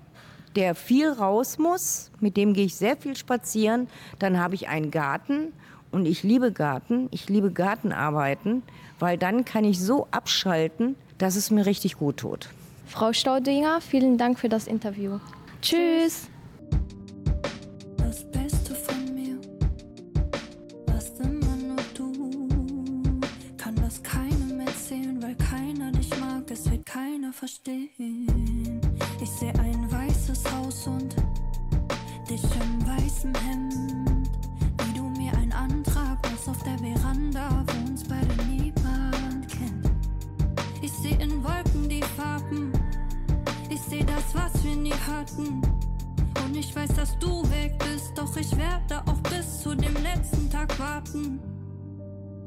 der 0.55 0.77
viel 0.77 1.09
raus 1.09 1.59
muss. 1.59 2.13
Mit 2.21 2.37
dem 2.37 2.53
gehe 2.53 2.67
ich 2.67 2.77
sehr 2.77 2.97
viel 2.97 3.17
spazieren. 3.17 3.89
Dann 4.21 4.39
habe 4.39 4.55
ich 4.55 4.69
einen 4.69 4.93
Garten 4.93 5.53
und 5.91 6.07
ich 6.07 6.23
liebe 6.23 6.53
Garten. 6.53 7.09
Ich 7.11 7.29
liebe 7.29 7.51
Gartenarbeiten, 7.51 8.63
weil 9.01 9.19
dann 9.19 9.45
kann 9.45 9.65
ich 9.65 9.81
so 9.81 10.07
abschalten, 10.13 10.95
dass 11.19 11.37
es 11.37 11.51
mir 11.51 11.67
richtig 11.67 11.97
gut 11.97 12.19
tut. 12.19 12.49
Frau 12.87 13.13
Staudinger, 13.13 13.81
vielen 13.81 14.19
Dank 14.19 14.39
für 14.39 14.49
das 14.49 14.67
Interview. 14.67 15.19
Tschüss. 15.63 16.29
Was 44.35 44.65
wir 44.65 44.77
nie 44.77 44.93
hatten. 44.93 45.63
Und 46.45 46.57
ich 46.57 46.75
weiß, 46.75 46.95
dass 46.95 47.19
du 47.19 47.43
weg 47.51 47.79
bist, 47.79 48.13
doch 48.17 48.37
ich 48.37 48.57
werde 48.57 49.01
auch 49.07 49.21
bis 49.31 49.63
zu 49.63 49.75
dem 49.75 49.95
letzten 50.03 50.51
Tag 50.51 50.79
warten, 50.79 51.41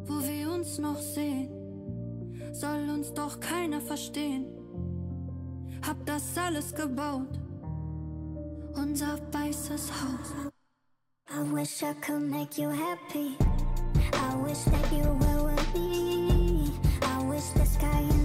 wo 0.05 0.21
wir 0.21 0.51
uns 0.51 0.77
noch 0.77 0.99
sehen. 0.99 1.49
Soll 2.53 2.89
uns 2.89 3.13
doch 3.13 3.39
keiner 3.39 3.81
verstehen. 3.81 4.45
Hab 5.85 6.05
das 6.05 6.37
alles 6.37 6.73
gebaut, 6.73 7.39
unser 8.75 9.19
weißes 9.31 9.91
Haus. 9.91 10.51
I 11.29 11.41
wish 11.53 11.83
I 11.83 11.93
could 12.01 12.21
make 12.21 12.57
you 12.57 12.69
happy. 12.69 13.37
I 14.13 14.35
wish 14.43 14.63
that 14.65 14.91
you 14.91 15.03
were 15.03 15.51
with 15.51 15.73
me. 15.73 16.71
I 17.01 17.23
wish 17.29 17.43
the 17.55 17.65
sky 17.65 18.16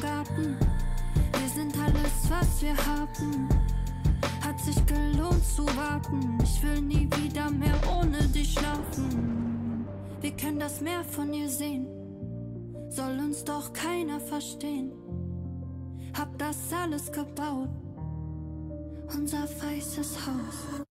Garten, 0.00 0.56
wir 1.38 1.48
sind 1.48 1.76
alles, 1.76 2.30
was 2.30 2.62
wir 2.62 2.76
haben. 2.76 3.57
Zu 5.58 5.66
warten, 5.76 6.38
ich 6.40 6.62
will 6.62 6.80
nie 6.80 7.08
wieder 7.16 7.50
mehr 7.50 7.74
ohne 7.92 8.22
dich 8.28 8.52
schlafen. 8.52 9.84
Wir 10.20 10.30
können 10.30 10.60
das 10.60 10.80
Meer 10.80 11.02
von 11.02 11.34
ihr 11.34 11.48
sehen, 11.48 11.88
soll 12.90 13.18
uns 13.18 13.42
doch 13.42 13.72
keiner 13.72 14.20
verstehen. 14.20 14.92
Hab 16.16 16.38
das 16.38 16.72
alles 16.72 17.10
gebaut, 17.10 17.70
unser 19.12 19.48
weißes 19.60 20.16
Haus. 20.28 20.84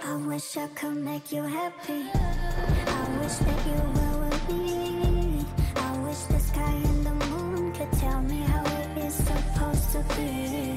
I 0.00 0.28
wish 0.28 0.56
I 0.56 0.68
could 0.76 1.02
make 1.02 1.34
you 1.34 1.42
happy. 1.42 2.06
I 2.14 3.20
wish 3.20 3.38
that 3.38 3.66
you 3.66 3.82
were 3.96 4.28
with 4.28 4.48
me. 4.48 5.44
I 5.74 6.06
wish 6.06 6.22
the 6.28 6.38
sky 6.38 6.72
and 6.84 7.04
the 7.04 7.26
moon 7.26 7.72
could 7.72 7.90
tell 7.98 8.22
me 8.22 8.44
how 8.46 8.62
it 8.62 9.04
is 9.04 9.14
supposed 9.14 9.90
to 9.90 10.04
be. 10.14 10.67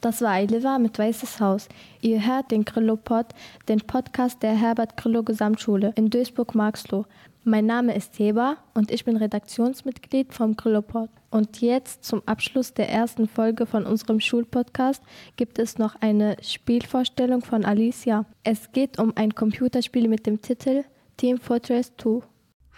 Das 0.00 0.22
war 0.22 0.30
Eiliva 0.30 0.78
mit 0.78 0.98
Weißes 0.98 1.40
Haus. 1.40 1.68
Ihr 2.00 2.26
hört 2.26 2.50
den 2.50 2.64
Grillo-Pod, 2.64 3.26
den 3.68 3.80
Podcast 3.80 4.42
der 4.42 4.52
Herbert 4.52 4.96
Grillo 4.96 5.22
Gesamtschule 5.22 5.92
in 5.94 6.08
Duisburg-Marxloh. 6.08 7.04
Mein 7.44 7.66
Name 7.66 7.94
ist 7.94 8.18
Heba 8.18 8.56
und 8.72 8.90
ich 8.90 9.04
bin 9.04 9.18
Redaktionsmitglied 9.18 10.32
vom 10.32 10.56
Grillo-Pod. 10.56 11.10
Und 11.30 11.60
jetzt 11.60 12.02
zum 12.02 12.22
Abschluss 12.24 12.72
der 12.72 12.88
ersten 12.88 13.28
Folge 13.28 13.66
von 13.66 13.84
unserem 13.84 14.20
Schulpodcast 14.20 15.02
gibt 15.36 15.58
es 15.58 15.76
noch 15.76 15.96
eine 16.00 16.36
Spielvorstellung 16.40 17.42
von 17.42 17.66
Alicia. 17.66 18.24
Es 18.42 18.72
geht 18.72 18.98
um 18.98 19.12
ein 19.16 19.34
Computerspiel 19.34 20.08
mit 20.08 20.24
dem 20.26 20.40
Titel 20.40 20.84
Team 21.18 21.36
Fortress 21.36 21.92
2. 21.98 22.22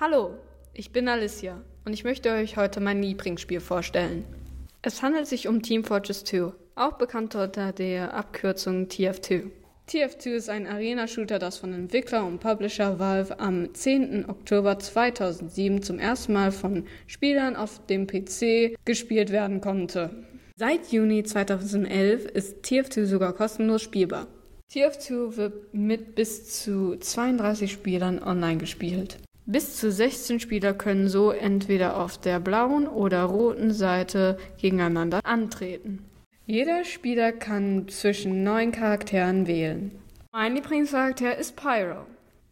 Hallo, 0.01 0.35
ich 0.75 0.91
bin 0.91 1.07
Alicia 1.07 1.61
und 1.85 1.93
ich 1.93 2.03
möchte 2.03 2.33
euch 2.33 2.57
heute 2.57 2.81
mein 2.81 3.01
Lieblingsspiel 3.01 3.61
vorstellen. 3.61 4.25
Es 4.83 5.03
handelt 5.03 5.29
sich 5.29 5.47
um 5.47 5.63
Team 5.63 5.85
Fortress 5.85 6.25
2, 6.25 6.53
auch 6.75 6.93
bekannt 6.93 7.35
unter 7.35 7.73
der 7.73 8.15
Abkürzung 8.15 8.87
TF2. 8.87 9.51
TF2 9.89 10.31
ist 10.31 10.49
ein 10.49 10.67
Arena-Shooter, 10.67 11.39
das 11.39 11.59
von 11.59 11.75
Entwickler 11.75 12.25
und 12.25 12.39
Publisher 12.39 12.99
Valve 12.99 13.39
am 13.41 13.75
10. 13.75 14.29
Oktober 14.29 14.79
2007 14.79 15.83
zum 15.83 15.99
ersten 15.99 16.33
Mal 16.33 16.53
von 16.53 16.87
Spielern 17.07 17.57
auf 17.57 17.85
dem 17.87 18.07
PC 18.07 18.77
gespielt 18.85 19.31
werden 19.33 19.61
konnte. 19.61 20.11
Seit 20.57 20.93
Juni 20.93 21.25
2011 21.25 22.27
ist 22.27 22.65
TF2 22.65 23.05
sogar 23.07 23.33
kostenlos 23.33 23.83
spielbar. 23.83 24.29
TF2 24.73 25.37
wird 25.37 25.75
mit 25.75 26.15
bis 26.15 26.63
zu 26.63 26.97
32 26.97 27.71
Spielern 27.73 28.23
online 28.23 28.59
gespielt. 28.59 29.19
Bis 29.45 29.77
zu 29.77 29.91
16 29.91 30.39
Spieler 30.39 30.73
können 30.73 31.09
so 31.09 31.33
entweder 31.33 31.97
auf 32.01 32.17
der 32.17 32.39
blauen 32.39 32.87
oder 32.87 33.25
roten 33.25 33.73
Seite 33.73 34.39
gegeneinander 34.59 35.21
antreten. 35.25 36.05
Jeder 36.47 36.85
Spieler 36.85 37.31
kann 37.31 37.87
zwischen 37.87 38.43
neun 38.43 38.73
Charakteren 38.73 39.47
wählen. 39.47 39.93
Mein 40.33 40.57
Lieblingscharakter 40.57 41.37
ist 41.39 41.55
Pyro. 41.55 42.05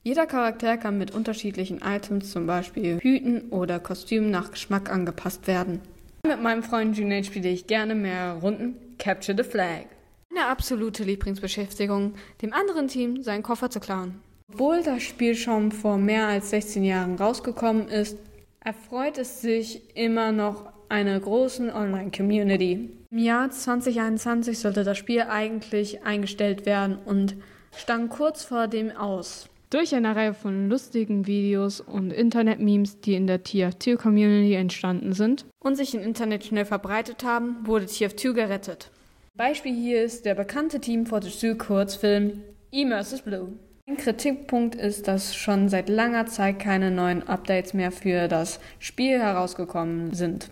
Jeder 0.05 0.27
Charakter 0.27 0.77
kann 0.77 0.97
mit 0.97 1.11
unterschiedlichen 1.11 1.81
Items, 1.85 2.31
zum 2.31 2.47
Beispiel 2.47 3.01
Hüten 3.01 3.51
oder 3.51 3.81
Kostümen, 3.81 4.31
nach 4.31 4.53
Geschmack 4.53 4.93
angepasst 4.93 5.49
werden. 5.49 5.81
Mit 6.25 6.41
meinem 6.41 6.63
Freund 6.63 6.97
Junaid 6.97 7.27
spiele 7.27 7.49
ich 7.49 7.67
gerne 7.67 7.97
mehr 7.97 8.35
Runden 8.35 8.77
Capture 8.99 9.37
the 9.37 9.43
Flag. 9.43 9.87
Eine 10.31 10.47
absolute 10.47 11.03
Lieblingsbeschäftigung, 11.03 12.15
dem 12.43 12.53
anderen 12.53 12.87
Team 12.87 13.25
seinen 13.25 13.43
Koffer 13.43 13.71
zu 13.71 13.81
klauen. 13.81 14.21
Obwohl 14.53 14.85
das 14.85 15.03
Spiel 15.03 15.35
schon 15.35 15.73
vor 15.73 15.99
mehr 15.99 16.29
als 16.29 16.51
16 16.51 16.85
Jahren 16.85 17.17
rausgekommen 17.17 17.89
ist, 17.89 18.17
erfreut 18.61 19.19
es 19.19 19.41
sich 19.41 19.97
immer 19.97 20.31
noch 20.31 20.73
einer 20.89 21.19
großen 21.19 21.71
Online-Community. 21.73 23.00
Im 23.13 23.19
Jahr 23.19 23.51
2021 23.51 24.61
sollte 24.61 24.85
das 24.85 24.97
Spiel 24.97 25.23
eigentlich 25.23 26.05
eingestellt 26.05 26.65
werden 26.65 26.97
und 27.05 27.35
stand 27.77 28.09
kurz 28.09 28.45
vor 28.45 28.69
dem 28.69 28.93
Aus. 28.93 29.49
Durch 29.69 29.93
eine 29.97 30.15
Reihe 30.15 30.33
von 30.33 30.69
lustigen 30.69 31.27
Videos 31.27 31.81
und 31.81 32.13
Internet-Memes, 32.13 33.01
die 33.01 33.15
in 33.15 33.27
der 33.27 33.45
TF2-Community 33.45 34.55
entstanden 34.55 35.13
sind 35.13 35.45
und 35.59 35.75
sich 35.75 35.93
im 35.93 36.03
Internet 36.03 36.45
schnell 36.45 36.65
verbreitet 36.65 37.25
haben, 37.25 37.67
wurde 37.67 37.87
TF2 37.87 38.33
gerettet. 38.33 38.93
Beispiel 39.37 39.75
hier 39.75 40.05
ist 40.05 40.25
der 40.25 40.37
bekannte 40.37 40.81
Team 40.81 41.05
Fortress 41.05 41.41
2 41.41 41.55
Kurzfilm 41.55 42.43
Immersive 42.71 43.23
Blue. 43.25 43.49
Ein 43.89 43.97
Kritikpunkt 43.97 44.77
ist, 44.77 45.09
dass 45.09 45.35
schon 45.35 45.69
seit 45.69 45.89
langer 45.89 46.27
Zeit 46.27 46.61
keine 46.61 46.93
neuen 46.93 47.27
Updates 47.27 47.75
mehr 47.75 47.91
für 47.91 48.29
das 48.29 48.61
Spiel 48.79 49.19
herausgekommen 49.19 50.15
sind. 50.15 50.49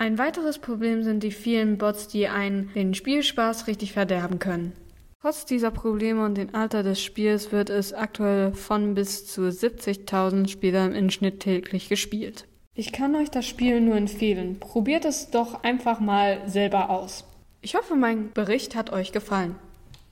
Ein 0.00 0.16
weiteres 0.16 0.60
Problem 0.60 1.02
sind 1.02 1.24
die 1.24 1.32
vielen 1.32 1.76
Bots, 1.76 2.06
die 2.06 2.28
einen 2.28 2.72
den 2.74 2.94
Spielspaß 2.94 3.66
richtig 3.66 3.92
verderben 3.92 4.38
können. 4.38 4.72
Trotz 5.20 5.44
dieser 5.44 5.72
Probleme 5.72 6.24
und 6.24 6.36
dem 6.36 6.54
Alter 6.54 6.84
des 6.84 7.02
Spiels 7.02 7.50
wird 7.50 7.68
es 7.68 7.92
aktuell 7.92 8.54
von 8.54 8.94
bis 8.94 9.26
zu 9.26 9.42
70.000 9.42 10.48
Spielern 10.48 10.94
im 10.94 11.10
Schnitt 11.10 11.40
täglich 11.40 11.88
gespielt. 11.88 12.46
Ich 12.76 12.92
kann 12.92 13.16
euch 13.16 13.28
das 13.28 13.44
Spiel 13.44 13.80
nur 13.80 13.96
empfehlen. 13.96 14.60
Probiert 14.60 15.04
es 15.04 15.30
doch 15.30 15.64
einfach 15.64 15.98
mal 15.98 16.42
selber 16.46 16.90
aus. 16.90 17.24
Ich 17.60 17.74
hoffe, 17.74 17.96
mein 17.96 18.30
Bericht 18.32 18.76
hat 18.76 18.92
euch 18.92 19.10
gefallen. 19.10 19.56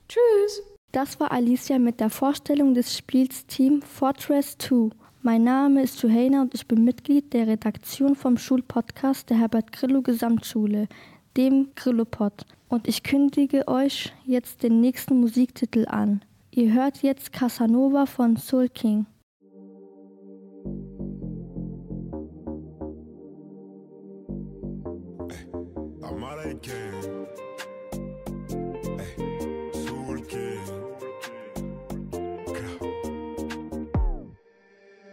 Tschüss! 0.09 0.63
Das 0.91 1.21
war 1.21 1.31
Alicia 1.31 1.79
mit 1.79 2.01
der 2.01 2.09
Vorstellung 2.09 2.73
des 2.73 2.97
Spiels 2.97 3.45
Team 3.45 3.81
Fortress 3.81 4.57
2. 4.57 4.89
Mein 5.27 5.43
Name 5.43 5.83
ist 5.83 6.01
Johanna 6.01 6.41
und 6.41 6.55
ich 6.55 6.69
bin 6.69 6.85
Mitglied 6.85 7.33
der 7.33 7.47
Redaktion 7.47 8.15
vom 8.15 8.37
Schulpodcast 8.37 9.29
der 9.29 9.37
Herbert 9.37 9.73
Grillo 9.73 10.01
Gesamtschule, 10.01 10.87
dem 11.35 11.71
Grillopod. 11.75 12.45
Und 12.69 12.87
ich 12.87 13.03
kündige 13.03 13.67
euch 13.67 14.13
jetzt 14.23 14.63
den 14.63 14.79
nächsten 14.79 15.19
Musiktitel 15.19 15.85
an. 15.89 16.23
Ihr 16.51 16.71
hört 16.71 17.03
jetzt 17.03 17.33
Casanova 17.33 18.05
von 18.05 18.37
Soul 18.37 18.69
King. 18.69 19.05
Hey, 26.39 26.96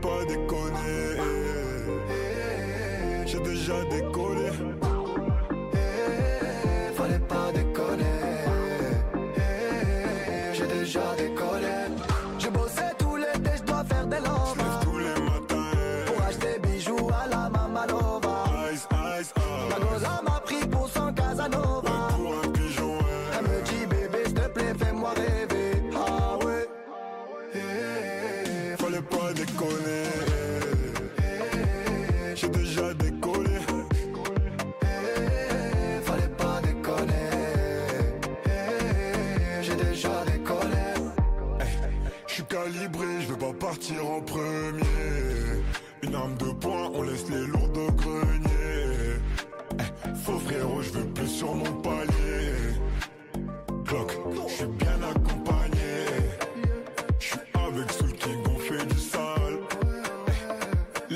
pas 0.00 0.24
déconner. 0.24 1.22
J'ai 3.26 3.40
déjà 3.40 3.84
déconné. 3.84 4.27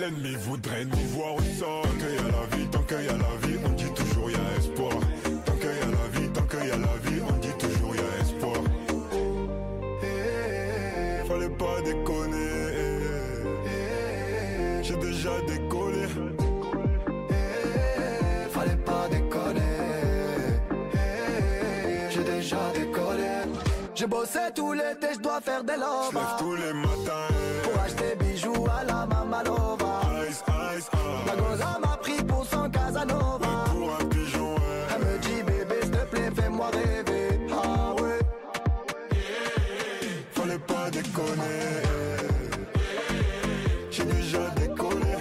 L'ennemi 0.03 0.35
voudrait 0.41 0.85
nous 0.85 0.97
voir 1.15 1.35
au 1.37 1.41
sol. 1.41 1.83
Tant 1.85 1.91
qu'il 1.91 2.15
y 2.17 2.19
a 2.19 2.23
la 2.23 2.57
vie, 2.57 2.67
tant 2.73 2.83
qu'il 2.83 3.05
y 3.05 3.09
a 3.09 3.13
la 3.13 3.47
vie, 3.47 3.59
on 3.65 3.69
dit 3.71 3.93
toujours 3.95 4.31
il 4.31 4.37
y 4.37 4.41
a 4.41 4.59
espoir. 4.59 4.91
Tant 5.47 5.53
qu'il 5.53 5.67
y 5.67 5.71
a 5.71 5.87
la 5.87 6.09
vie, 6.21 6.29
tant 6.33 6.43
qu'il 6.43 6.67
y 6.67 6.71
a 6.73 6.77
la 6.77 6.97
vie, 7.09 7.23
on 7.29 7.33
dit 7.39 7.53
toujours 7.57 7.95
il 7.95 8.01
y 8.01 8.05
a 8.05 8.21
espoir. 8.21 8.63
Eh, 10.03 11.29
Fallait 11.29 11.51
pas 11.51 11.81
déconner. 11.85 12.51
J'ai 14.83 14.97
déjà 14.97 15.41
décollé. 15.47 16.07
eh, 17.31 18.49
Fallait 18.51 18.77
pas 18.85 19.07
déconner. 19.09 19.61
J'ai 22.11 22.25
déjà 22.25 22.59
décollé. 22.75 23.29
J'ai 23.95 24.07
bossé 24.09 24.41
tout 24.53 24.73
l'été, 24.73 25.15
je 25.15 25.21
dois 25.21 25.41
faire 25.41 25.63
des 25.63 25.75
Je 25.75 25.79
lève 25.79 25.87
lovas. 26.13 26.37
tous 26.41 26.55
les 26.57 26.73
matins. 26.73 27.29
Pour 27.63 27.81
acheter 27.83 28.17
bijoux 28.19 28.67
à 28.67 28.83
la 28.83 29.07
Mamalova. 29.07 29.12
Ice, 30.83 30.91
Ma 31.81 31.97
pris 31.97 32.23
pour 32.25 32.45
son 32.45 32.69
Casanova. 32.69 33.65
Elle 33.71 35.05
me 35.05 35.19
dit 35.19 35.43
bébé, 35.45 35.77
s'il 35.83 35.91
te 35.91 36.05
plaît, 36.07 36.31
fais-moi 36.35 36.71
rêver. 36.71 37.41
Ah 37.53 37.95
ouais. 38.01 38.19
fallait 40.33 40.59
pas 40.59 40.91
déconner. 40.91 41.83
J'ai 43.91 44.05
déjà 44.05 44.51
décollé. 44.57 45.17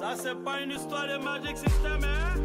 Ça 0.00 0.14
c'est 0.16 0.44
pas 0.44 0.60
une 0.60 0.70
histoire 0.72 1.06
de 1.06 1.22
Magic 1.22 1.56
System, 1.56 2.00
hein? 2.04 2.40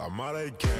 Amara 0.00 0.44
King. 0.58 0.70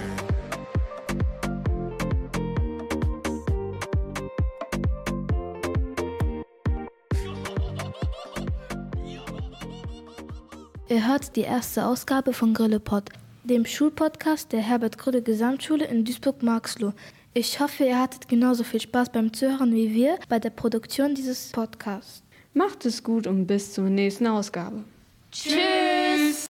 Ihr 10.89 11.07
hört 11.07 11.37
die 11.37 11.43
erste 11.43 11.87
Ausgabe 11.87 12.33
von 12.33 12.53
Grillepod, 12.53 13.11
dem 13.45 13.65
Schulpodcast 13.65 14.53
der 14.53 14.61
Herbert 14.61 14.99
Grille 14.99 15.23
Gesamtschule 15.23 15.85
in 15.85 16.05
Duisburg-Marxloh. 16.05 16.95
Ich 17.33 17.61
hoffe, 17.61 17.85
ihr 17.85 18.01
hattet 18.01 18.29
genauso 18.29 18.65
viel 18.65 18.81
Spaß 18.81 19.13
beim 19.13 19.33
Zuhören 19.33 19.73
wie 19.73 19.95
wir 19.95 20.19
bei 20.29 20.41
der 20.41 20.51
Produktion 20.51 21.15
dieses 21.15 21.53
Podcasts. 21.53 22.25
Macht 22.55 22.85
es 22.87 23.05
gut 23.05 23.29
und 23.29 23.47
bis 23.47 23.73
zur 23.73 23.85
nächsten 23.85 24.27
Ausgabe. 24.27 24.83
Tschüss! 25.31 26.50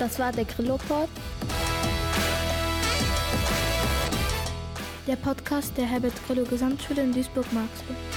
Das 0.00 0.18
war 0.18 0.32
der 0.32 0.46
Grillopod. 0.46 1.10
Der 5.06 5.16
Podcast 5.16 5.76
der 5.76 5.84
Herbert 5.84 6.14
Grille 6.26 6.44
Gesamtschule 6.44 7.02
in 7.02 7.12
Duisburg-Marxloh. 7.12 8.09